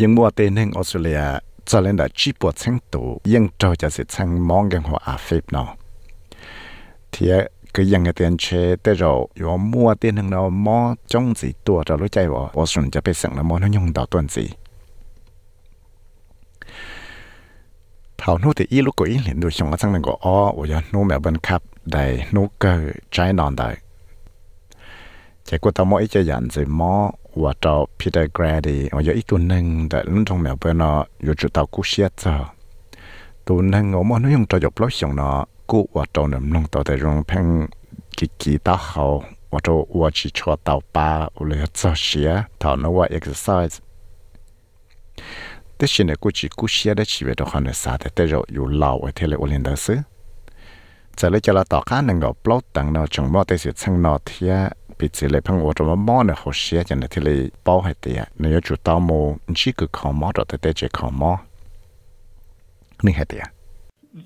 [0.00, 1.22] ยังมัวเตนึงออสเตรเลีย
[1.68, 5.70] จะเล่นได้จีปวดช่างตัวยังจะจะสิช่างมองกันหัวอาฟิบเนาะ
[7.12, 8.45] thì cái yang ก็ยังเตือนเช
[8.81, 10.77] แต่เราอยู่มั่วเตียนึ่งเราหม้อ
[11.13, 14.45] จ้องสีตัวเรารู้ใจว่าโอสนจะไปสั่งละมอนั่งยงดาวต้นสี
[18.17, 21.61] เผาโน้ตอีลูกก็อีเห็นดูชงก็สั่งนึ่งก็อ้อโอ้ยนู้แบบบันคับ
[21.91, 22.03] ได้
[22.35, 22.71] นู้ก็
[23.11, 23.69] ใช้นอนได้
[25.47, 26.93] จกูตามออีจะยันสิมอ
[27.41, 30.91] ว่าเจ้าพีเตอร์แกรดีเอาอยู่อีตัวหนึ่งแต่ลุงนทองแบบเป็นเอ
[31.23, 32.33] อยู่จุดเตากุเชียเจอ
[33.47, 37.67] ตัวหนึ่งเอามอนุยงจะหยบล้อชงเนาะ cú và trâu nằm nông tàu tại rong phăng
[38.17, 40.55] kỳ kỳ hậu và trâu và chỉ cho
[40.93, 43.83] ba u lệ cho xía thảo nó và exercise.
[45.79, 48.25] Thế xin này cú chỉ cú xía để chỉ về đó hoàn sa thế thế
[48.25, 49.97] rồi dù lâu ở thế là u lên đó xứ
[51.17, 53.71] giờ lấy cho là tàu cá nâng gạo plot tăng nó trồng mò tây sự
[53.75, 57.09] sang nó thia bị chỉ lấy phăng và trâu mò nó hồ xía cho nên
[57.09, 60.57] thế là bao hay tiệt nếu chủ tàu mò chỉ cứ khó mò rồi thế
[60.61, 61.39] thế chỉ khó mò
[63.03, 63.54] nên hay tiệt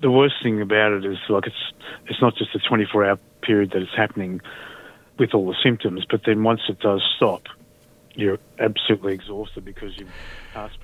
[0.05, 1.63] The worst thing about it is like it's
[2.09, 4.41] it's not just a 24 hour period that it's happening
[5.19, 7.43] with all the symptoms, but then once it does stop,
[8.21, 10.13] you're absolutely exhausted because you've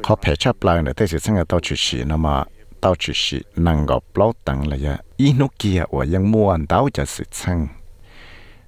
[0.05, 2.35] เขาเพชรปลายเนี่ยแต่สิสังเกตตัวจุดสีนะมา
[2.83, 7.59] ตัวจุดสีนั่งกับปลอตังเลยอะอีนุกี้ว่ายังม้วนตัวจะสิสัง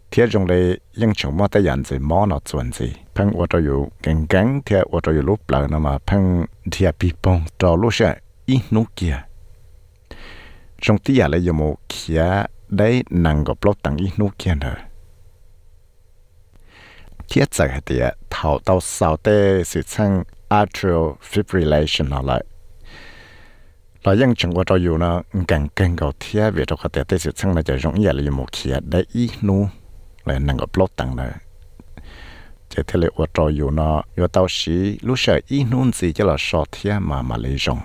[0.09, 0.61] เทียจงเลย
[1.01, 2.77] ยังชงมาแต่ยันใจมอนาจวนใจ
[3.13, 6.23] เพิ่งว่าจะอยู่เก่งเก่งเทียว่าจะอยู่รูปปลายนะมาเพิ่ง
[6.71, 8.09] เทียปีปงจอลูกเช่
[8.49, 9.11] อีนุกี้
[10.80, 14.54] trong tí giả lại giờ một kia đấy nàng gặp lót tặng ít nút kia
[14.54, 14.74] nữa
[17.28, 22.44] thiết giờ hạt tiệt thảo sao tê sự sang atrial fibrillation nó lại
[24.04, 27.08] là những chẳng qua trâu yêu nó càng càng gạo thiết về trong hạt tiệt
[27.08, 28.24] tê sự sang là giờ rộng giả lại
[28.92, 29.66] giờ ít nút
[30.24, 31.32] lại nàng gặp lót tặng nữa
[32.68, 36.12] chế thế lệ của trâu yêu nó yêu tàu sĩ lúc sợ ít nút gì
[36.12, 37.78] cho là sọt thiết mà mà lấy rộng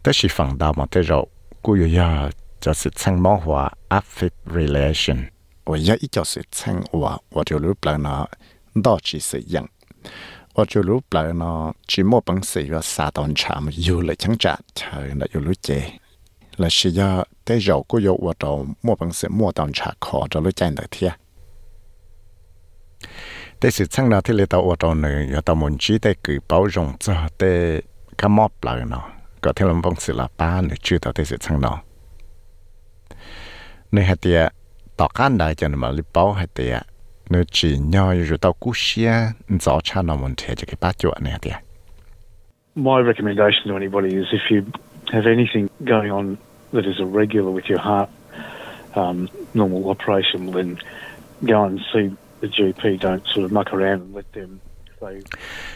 [0.00, 1.18] แต่是放大嘛แต่เรา
[1.64, 3.46] กูอยู่要就是称么话
[3.88, 5.30] fibrillation
[5.68, 8.26] 我要一叫是称我，我就路不呢，
[8.82, 9.68] 到几是样，
[10.54, 16.00] 我就路不呢，只莫本事要杀到茶么，有了强炸，才那有路接，
[16.56, 21.14] 那是要在绕过有我到莫本事莫当茶考到路站的天。
[23.62, 27.52] แต่สิช่างนาที่เลตาอวดเอาหนึ่งอย่าตามุนจีได้กือเป้ารงจะได้
[28.20, 29.04] ก็มอบเปล่าเนาะ
[29.42, 31.76] ก็ที่ลำพงศิลป้าเนี่ยชื่อต่อที่สิช่างเนาะ
[33.92, 34.40] ในหัตเตีย
[34.98, 36.82] tỏ can đại cho mà li bao hay tiệt
[37.30, 39.12] nếu chỉ nhau rồi tao cú xia
[39.60, 41.54] rõ cha nó muốn thế cho cái bát chuột này tiệt
[42.74, 44.62] My recommendation to anybody is if you
[45.12, 46.36] have anything going on
[46.72, 48.08] that is irregular with your heart
[48.94, 50.76] um, normal operation, then
[51.42, 52.10] go and see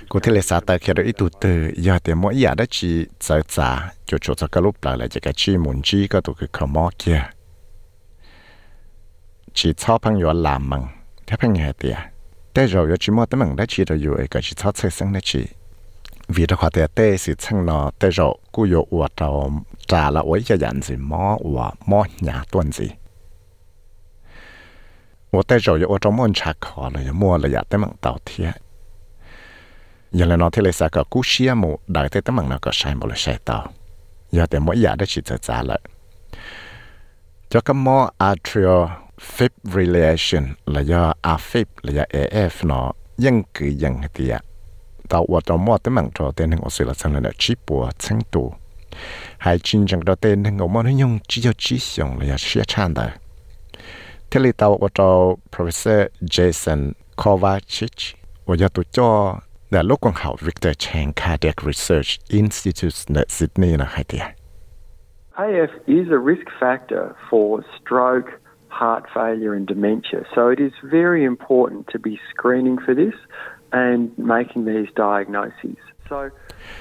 [0.10, 2.66] có thể là sao ta khi đó ít tụt từ giờ thì mỗi giờ đó
[2.70, 6.08] chỉ sợ trả cho chỗ cho cái lúc lại là chỉ cái chi muốn chi,
[6.08, 7.24] có tụi cái khẩu mỏ kia.
[9.54, 10.86] Chỉ cho phong nhau làm mừng
[11.28, 12.12] thế bằng nhau thì à.
[12.54, 14.92] Thế rồi giờ chỉ mỗi tấm mừng đó chỉ rồi rồi cái chỉ cho xây
[14.92, 15.46] xong đó chỉ
[16.28, 20.12] vì đó khoa tiền thế sự chăng nó tê rồi cứ yo uo trào trả
[20.12, 22.88] là uo cho dặn gì mỏ uo mỏ nhà tuần gì.
[25.37, 28.49] 我带着有我专门查考了，有摸了呀，แต่มันต่อเทีย
[30.17, 33.59] อย่างเราที่เลยสักกูเชียมูได้แต่แต่มันเราก็ใช้หมดเลยใช้ต่อ
[34.35, 35.81] อย่าแต่ไม่อยากได้ชิดจะจ่าเลย
[37.51, 37.99] จะก็มอ
[38.31, 38.83] atrial
[39.35, 40.45] fibrillation
[40.77, 42.87] ระยะ AFib ระยะ AF เนาะ
[43.25, 44.35] ยังคือยังเดีย
[45.09, 48.49] แต่ว่าตัวมอแต่มันตัวเต้นหนึ่งอสิละสังเลยชีปัวชั้งตัว
[49.43, 53.07] ให้จริงจังตัวเต้นหนึ่งอมันยังจีจะจีสงระยะเชี่ยชาญได้
[54.30, 54.54] Kelly
[55.52, 58.16] Professor Jason Kovacic
[58.46, 63.24] và do Victor Chang Cardiac Research Institute ở
[65.38, 68.30] AF is a risk factor for stroke,
[68.70, 70.26] heart failure and dementia.
[70.34, 73.14] So it is very important to be screening for this
[73.72, 75.78] and making these diagnoses.
[76.10, 76.32] So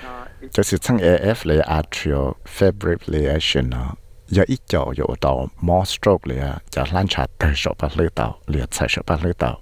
[0.05, 0.55] uh, it's...
[0.57, 2.26] จะสิทั้ง AF เลย atrial
[2.57, 3.66] fibrillation
[4.29, 8.37] giờ ít chỗ dụ tàu mó stroke lìa giờ lan chặt số ba lưỡi tàu
[8.47, 9.59] lìa chạy số ba lưỡi tàu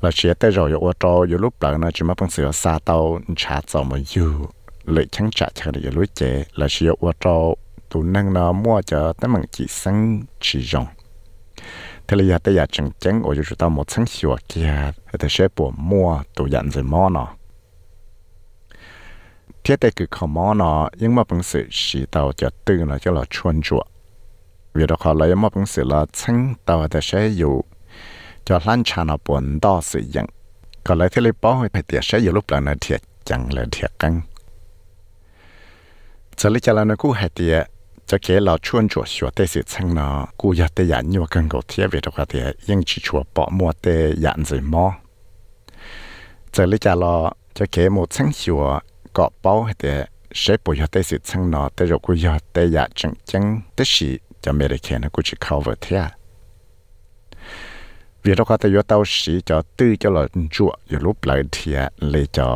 [0.00, 2.78] là chỉ tới rồi dụ tàu dụ lúc đó nó chỉ mà bằng sửa xa
[2.84, 4.46] tàu chặt tàu mà dụ
[4.84, 7.56] lưỡi chẳng chặt chặt lìa lưỡi chế là chỉ dụ tàu
[7.90, 10.86] tụ năng nó mua cho tới bằng chỉ sáng chỉ rồng
[12.08, 15.28] thế là giờ tới giờ chẳng chẳng ở dụ tàu một sáng sửa kia thì
[15.30, 17.28] sẽ mua tụ dặn rồi mò nó
[19.66, 23.82] เทียแต่คือขมอเนอยังมาปังสือสีเตาจะตื่นแล้วจะเราชวนจั่ว
[24.74, 27.54] เวลาขอเลยมาปังสือละชั้งเตาแต่ใช้อยู่
[28.46, 30.26] จะลั่นชานาปนต่อสื่อยัง
[30.86, 32.96] ก็เลยที่เลยป้อให้ไปเตียใช้อยู่รูปหลังนาเทีย
[33.28, 34.14] จังเลยเทียกัง
[36.38, 37.56] จะเลยจาแล้วนะกูให้เตีย
[38.08, 40.06] จะเกเราชวนจั่วชัวเตสิชั้งเนอ
[40.40, 44.86] กูอยากเตียยันอยู่กันกูเทียเวลาขอเตียยังชิชัวปอมัวเตียยันสิมอ
[46.54, 47.16] จะเลยจะรอ
[47.56, 48.64] จะเกหมดชั้งชัว
[49.16, 49.94] กาะเป้าแต่
[50.38, 53.44] ใช้ปุ๋ยเตสิทั้งนอแต่เรากูยอดแต่อยากจังจัง
[53.74, 54.10] แต่สิ
[54.44, 56.02] จะไม่ได้แค่นะกูจะเข้าเวทีย
[58.22, 61.78] วีรก็แต่ยอดเต้าสีจะตื้อจะหลอดจั่วอยู่รูปไหลเทีย
[62.10, 62.46] เลยจะ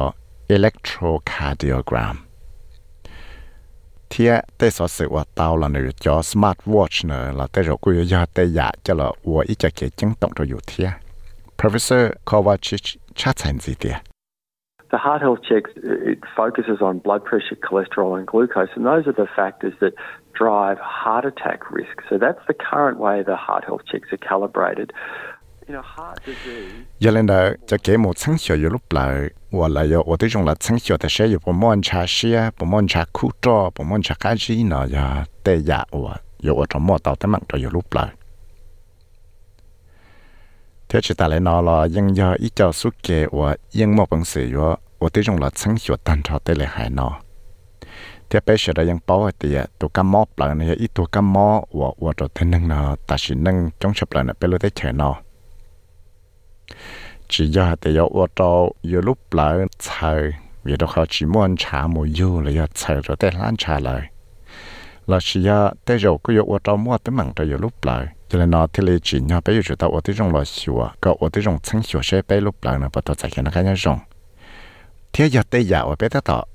[0.50, 2.16] อิเล็กโทรคาร์ดิโอกรัม
[4.08, 10.88] เทียแต่สอสือว่าเต้าเราเนี่ยจอสมาร์ทวอชเนอะเราแต่เรากูยอดแต่อยากจะหลอวัวอีจะเกี่ยจังตกเราอยู่เทีย
[11.58, 12.84] professor Kovacic
[13.20, 14.09] ชาติสันสิเตีย
[14.90, 19.06] the heart health checks uh, it focuses on blood pressure, cholesterol, and glucose, and those
[19.06, 19.94] are the factors that
[20.32, 22.02] drive heart attack risk.
[22.08, 24.92] So that's the current way the heart health checks are calibrated.
[26.98, 29.30] Yolanda, cho kế một sáng sửa yếu lúc lại,
[29.70, 32.50] là yếu ở tới trong là sáng sửa thì sẽ yếu bộ môn trà xia,
[32.60, 34.86] bộ môn trà khu trò, bộ môn trà cá gì nọ,
[35.44, 37.70] tê dạ, và yếu mỏ tàu tới mạng cho yếu.
[40.90, 44.10] Thế chỉ ta lại nói là nhưng do ít cho suốt kề và nhưng một
[44.10, 47.20] bằng sự và và tới trong là sáng hiệu tan cho tới lại hại nó
[48.30, 51.32] thế bây giờ là những bảo thì tổ cam mò lại này ít tổ cam
[51.32, 54.50] mò và và rồi thế năng nó ta chỉ năng trong chấp lại này bây
[54.50, 55.16] giờ tới chơi nó
[57.28, 60.32] chỉ do thì do và rồi yêu lúc lại chơi
[60.64, 63.80] vì đó họ chỉ muốn trả một yêu là do chơi rồi tới lan trả
[63.80, 64.10] lại
[65.06, 67.84] là chỉ do tới rồi cứ yêu và rồi mua tới mảng rồi yêu lúc
[67.84, 70.44] lại cho nên nó thì lấy chỉ nhau bây giờ tao ở tới trong lò
[70.44, 73.30] xùa có ở tới trong sáng xùa sẽ bây lúc lại nó bắt đầu chạy
[73.44, 73.98] nó cái nhau rong
[75.12, 76.46] thế giờ giờ ở bây giờ tao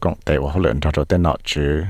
[0.00, 1.82] công tế ở hồ luyện rồi tới nọ chứ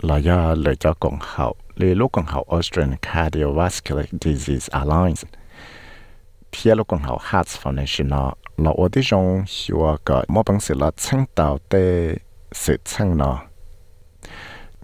[0.00, 5.22] là do lời cho cộng hậu lấy lúc cộng hậu Australian Cardiovascular Disease Alliance.
[6.52, 10.60] Thế lúc cộng hậu Heart Foundation nó là ở tới trong xùa có mỗi bằng
[10.60, 12.16] sự là sáng tạo tới
[12.52, 13.42] sự sáng nó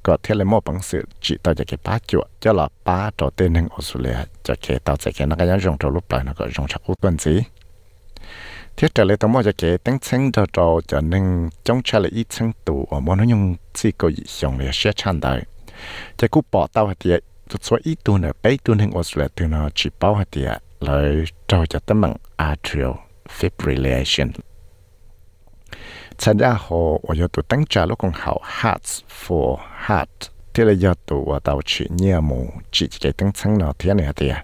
[0.04, 3.10] có thể là một bằng sự chỉ tao cho cái ba chuột, cho là ba
[3.18, 6.24] trò tên nên Australia cho cái tao sẽ cái nó cái dùng trò lúc lại
[6.24, 7.40] nó có dùng chắc út tuần gì
[8.76, 11.98] thiết trở lại tao mua cho cái tăng chân trò trò cho nên trong cha
[11.98, 15.20] là ít chân tụ ở mỗi nó dùng chỉ có ý dùng để sẽ chăn
[15.20, 15.42] đời.
[16.16, 19.28] Cho cú bỏ tao hạt tiệt tụt số ít tuần ở bảy tuần nên Australia
[19.34, 22.92] từ nó chỉ bao hạt tiệt lại trò cho tấm bằng atrial
[23.38, 24.30] fibrillation.
[26.17, 30.07] 参加后，我要读登家了，讲好 Hearts for Heart，
[30.53, 34.35] 这里要读我到去年目自己登层了，天哪的。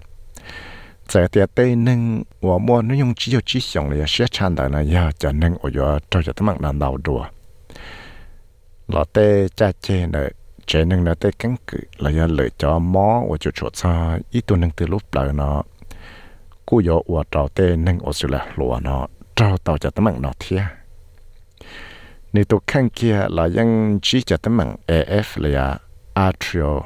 [1.06, 7.24] 在第第能我莫能用只有只想了，写唱的呢，要就能我要照着他们那闹多。
[8.86, 10.28] 老爹家姐呢，
[10.66, 15.64] 姐能呢爹根据，了要来叫妈，我就说他一度能得路来呢，
[16.64, 20.68] 故有我找爹能我就来罗呢，找到着他们那天。
[22.34, 23.70] นี่ตัวข้างเกียเรายัง
[24.06, 25.68] ชี้จะตั้งมัง AF เลยอะ
[26.26, 26.78] atrial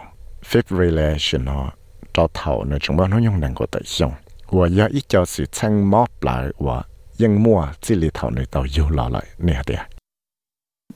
[0.48, 1.66] fibrillation เนาะ
[2.12, 4.12] เจ้าเท่าเนี่ยจงว่าน้องยังนั่งก็แต่ยง
[4.56, 6.78] ว่าอยากอีเจ้าสิช่างมอบปลายว่า
[7.22, 9.82] ยังมั่วจิลิเท่าในตัวอยู่เราเลยเนี่ยเดีย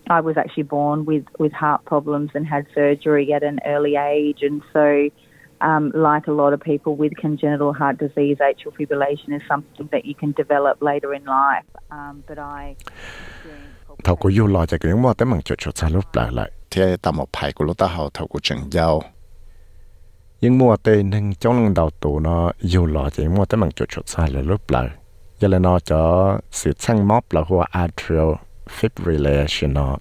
[0.08, 4.40] I was actually born with, with heart problems and had surgery at an early age.
[4.42, 5.08] And so,
[5.60, 10.04] um, like a lot of people with congenital heart disease, atrial fibrillation is something that
[10.04, 11.64] you can develop later in life.
[11.90, 12.76] Um, but I
[14.03, 16.51] thầu của yêu lo cho cái mua tới mảng chuột chuột xa lúc lại lại.
[16.71, 19.01] Thế một phải của lúc tao hầu thầu của chừng giàu
[20.41, 23.71] nhưng mua tê nên trong lần đầu tù nó yêu lo cho mua tới mảng
[23.71, 24.89] chuột chuột xa lại lúc lại.
[25.39, 28.31] Giờ nó cho sự sang móp là hoa atrial
[28.79, 29.97] fibrillation nó.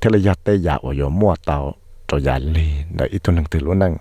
[0.00, 1.74] Thế giờ tê giờ ở mua tao
[2.08, 3.96] cho giờ ly để ít tuần từ luôn năng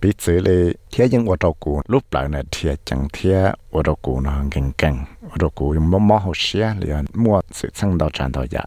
[0.00, 3.82] bị xử lý thế nhưng ở đầu cụ lúc lại này thế chẳng thế ở
[3.84, 4.98] đầu cụ nó gần gần
[5.30, 8.46] ở đầu cụ dùng mỏ mỏ hồ xe liền mua sự sang đầu tràn đầu
[8.50, 8.64] dạ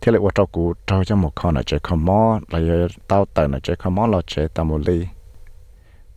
[0.00, 0.74] thế ở đầu cụ
[1.06, 2.62] cho một con là chơi con mỏ lại
[3.08, 4.80] tao tờ là chơi con mỏ là chơi tao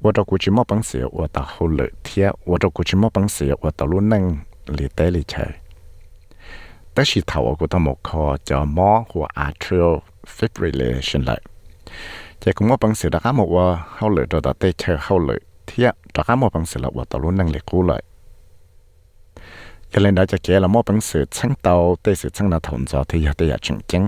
[0.03, 1.67] ở đầu cụ chỉ mỏ bằng sữa ở tao hồ
[2.85, 4.37] chỉ mỏ bằng sữa ở tao luôn nâng
[4.67, 5.47] lì té lì chơi
[6.95, 9.95] tất nhiên thầu ở cụ tao một kho cho mỏ của atrial
[10.37, 11.41] fibrillation lại
[12.45, 13.57] จะก็มั่วปังเสือดักมั่ว
[13.93, 18.01] เข้าเลยตัวตัดเตะเชอเข้าเลยเทียดักมั่วปังเสือละว่าตัวรุ่นนั่งเล็กกูเลย
[19.91, 24.03] ยังเล่นได้จะแก่ละมั่วปังเสือช่างเตาเตะเสือช่างนาถนจอที่ยาเตะยาจริงจริง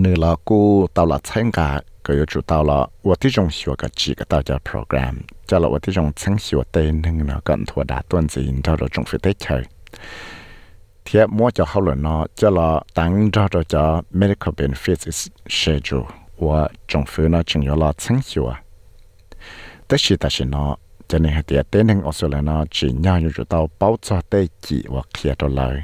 [0.00, 0.60] เนื้อละกู
[0.92, 1.68] เตาละช่างกา
[2.06, 5.14] ก็อยู่จุดเตาละว่าที่จงหัวกับจีก็เตาจะโปรแกรม
[5.48, 9.62] จะละว่าที่จงช่างหัวเตะหนึ่งเนาะก่อนถั่วดาต้นจีนเท่าเราจงฟิตเตะเชอ
[11.10, 16.06] thế mua cho họ lần nó, cho là tăng cho cho cho medical benefits schedule,
[16.38, 18.62] và trong phía nó chừng là sáng hiệu à.
[19.88, 20.76] Tất tất nhiên nó,
[21.08, 24.20] cho nên hạt tiền tên hàng Australia nó, chỉ nhau như chỗ tàu bao cho
[24.20, 25.82] tê chỉ và kia đó lời.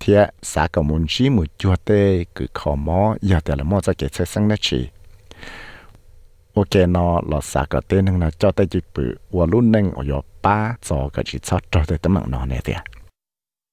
[0.00, 3.92] Thế xã cầu muốn chỉ một chỗ tê, cứ khó mò, giờ là mò cho
[3.98, 4.88] cái xe sang nó chỉ
[6.54, 9.90] ok nó, là xã cầu tên hàng nó cho tê chỉ bự, và luôn nâng
[9.90, 12.78] ở ba cho cái chỉ cho cho tê tấm mạng nó này tiền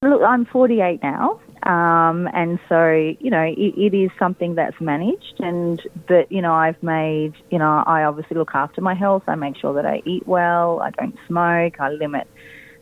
[0.03, 2.89] Look, I'm 48 now, um, and so
[3.19, 7.59] you know it, it is something that's managed, and but you know I've made you
[7.59, 9.21] know I obviously look after my health.
[9.27, 10.79] I make sure that I eat well.
[10.81, 11.79] I don't smoke.
[11.79, 12.27] I limit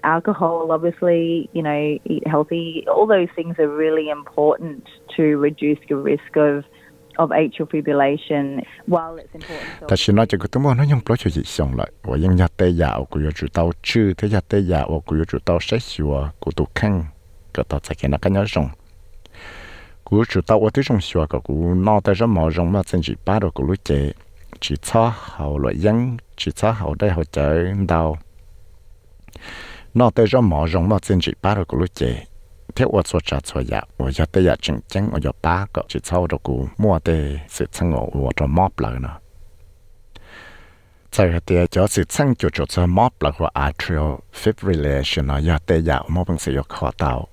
[0.05, 2.85] alcohol, obviously, you know, eat healthy.
[2.87, 4.85] All those things are really important
[5.17, 6.63] to reduce your risk of
[9.87, 11.91] ta nói cho cái tụi nó nhung plot cho chị xong lại.
[12.03, 15.39] Và những nhà tây dạo của chủ tàu chứ thế nhà tây dạo của chủ
[15.45, 17.03] tàu sẽ sửa của tụ khăn.
[17.53, 18.69] Cái tàu sẽ cái nó cái nhớ rồng.
[20.03, 22.83] Của chủ tàu ở thế rồng sửa cái của nó tại rất mỏ rồng mà
[22.83, 24.11] chân chỉ ba đồ của lối chế
[24.59, 28.17] chỉ cho hậu loại dân chỉ cho hậu đây hậu chơi đào.
[29.93, 32.23] Nó tại rất mỏ rồng mà chân chỉ ba đồ của lối chế
[32.75, 35.65] theo ở số cha số ya ở giờ tới giờ chân, chừng ở giờ ba
[35.73, 39.17] cái chỉ sau đó cú mua để sự sang ở ở cho mop lại nữa
[41.17, 44.13] tại thì cho sự sang chủ chủ cho mop là của atrial
[44.43, 47.27] fibrillation ở giờ tới giờ mua bằng sự khó tạo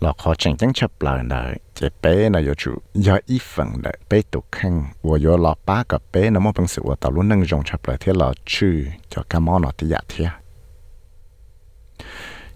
[0.00, 3.68] là khó chân chân chấp lại nữa chỉ bé là giờ chủ giờ ít phần
[3.84, 6.94] là bé tụ khăn ở giờ là ba cái bé nó mua bằng sự ở
[7.00, 9.98] tạo luôn năng dùng chấp lại thế là chữ cho cái món nó thì giờ
[10.08, 10.26] thế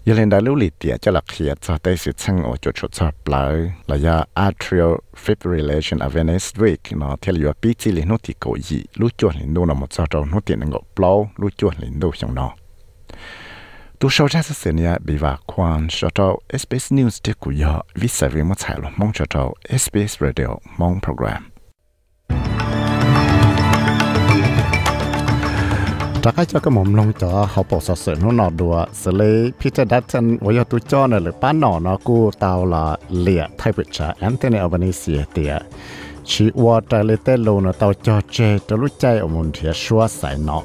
[0.04, 3.56] ยังเล่นได้รู้ลิเดียจะหลักเขียจะได้สิช่างโอจุดชุดชับเลย
[3.90, 4.92] ระยะ atrial
[5.22, 12.52] fibrillation awareness week เนาะที่เราปีจีลินุติโกยีรู้จวนลินดูนะมันจะเรานุตินึงก็เปล่ารู้จวนลินดูอย่างเนาะ
[13.98, 17.52] tu sau ra sẽ sinh ya bị và quan cho tàu SBS News để cụ
[17.62, 20.48] yo vì sẽ vì một彩了mong cho tàu SBS Radio
[20.78, 21.49] mong program
[26.24, 32.84] จากให้เจ้าก็หมุนลงจอเขาปกสอดเสือนู่นนอดัวสเลยพิจารณาทันวิยตุจอเนหรือป้านหนอเนาะกูตาวละ
[33.20, 35.54] เลียไทยปิชาแอนโทนีอัลบานีเซียเตีย
[36.30, 38.36] ชีวอตเลเตโลเนาะตาวจอเจ
[38.66, 40.64] จะรู้ใจอมุนเทียชัวใส่เนาะ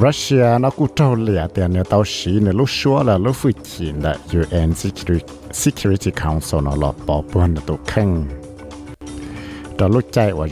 [0.00, 3.50] Russia nó cũng trâu lẻ tiền nếu tao xí nếu lúc xua là lúc phụ
[3.64, 8.24] chỉ là UN Security, Security Council nó lọt bỏ buồn là tụ khăn
[9.78, 10.46] đó lúc chạy và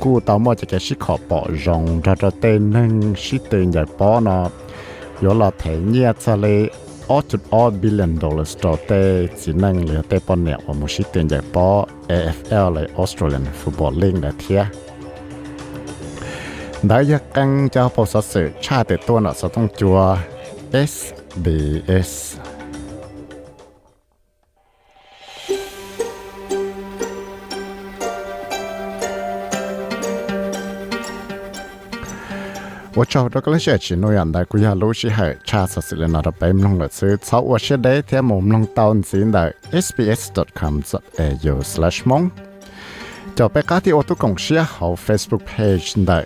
[0.00, 3.72] cú tao mua chỉ cái sĩ khó bỏ rong ra ra tên nâng sĩ tên
[3.72, 4.48] giải bỏ nó
[5.20, 6.70] yếu là thể nhẹ cho lấy
[7.08, 8.92] 8.8 billion dollars ต่อเต
[9.40, 11.68] จีนังเหลือเตปอนเนี่ยว่ามุชิเตียนใหญ่ปอ
[12.10, 14.62] AFL เลย Australian Football League นะเทีย
[16.86, 19.98] ได้ยักกังเจ้าปอสสื่อชาติตัวน่ะสต้องจัว
[20.90, 22.12] SBS
[32.94, 42.30] 我找到个些去诺样的，古呀路是海查实是那的白蒙了是草我是的天蒙蒙到进的 sbs.com.au/slash 蒙，
[43.36, 46.18] 就ไปการที่อตุกงเชียเขา Facebook page ได้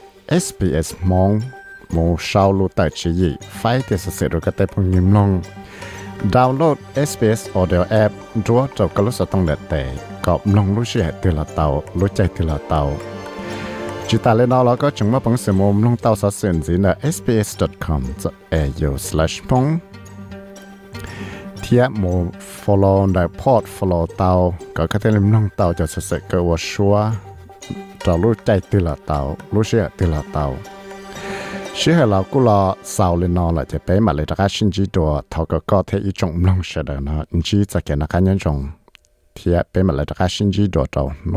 [0.44, 1.30] SBS มอง
[1.94, 5.30] มูชาวลูแต่ชีวิไฟเดสเสรุกแต่พงยิมลง
[6.34, 6.76] ดาวน์โหลด
[7.08, 8.10] SBS Audio App
[8.46, 9.82] รัวจบก็รู้สึกต้องเด็ดแต่
[10.26, 11.66] ก็ลงรู้เชียตือละเตา
[11.98, 12.80] รู้ใจตือละเตา
[14.11, 18.01] จุตาเลนอเราก็จงมาปังเสมมลงเต้าสะเสียนจีนะ sbs.com
[18.59, 19.65] au slash พง
[21.61, 22.05] เทียม
[22.61, 24.31] follow ได้ pod follow เต้า
[24.75, 26.95] ก็ก็จะลิมลงเต้าจะเสกก็ว่าชัว
[28.03, 29.19] จะรู้ใจตีละเต้า
[29.53, 30.45] รู้เชื่อตีละเต้า
[31.79, 32.59] ชื่อเราก็รอ
[32.95, 37.13] สาวเลนอละจะไปมาเลยจากชินจีตัวเขาก็ก็เทียจงลงเสดนะ
[37.47, 38.57] จีจะเก่งนักการยันจง
[40.34, 41.34] ชินจีโดดเอาโน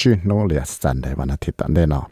[0.00, 2.04] จีโนเลียสันได้วันอาทิตย์ตันได้เนาะ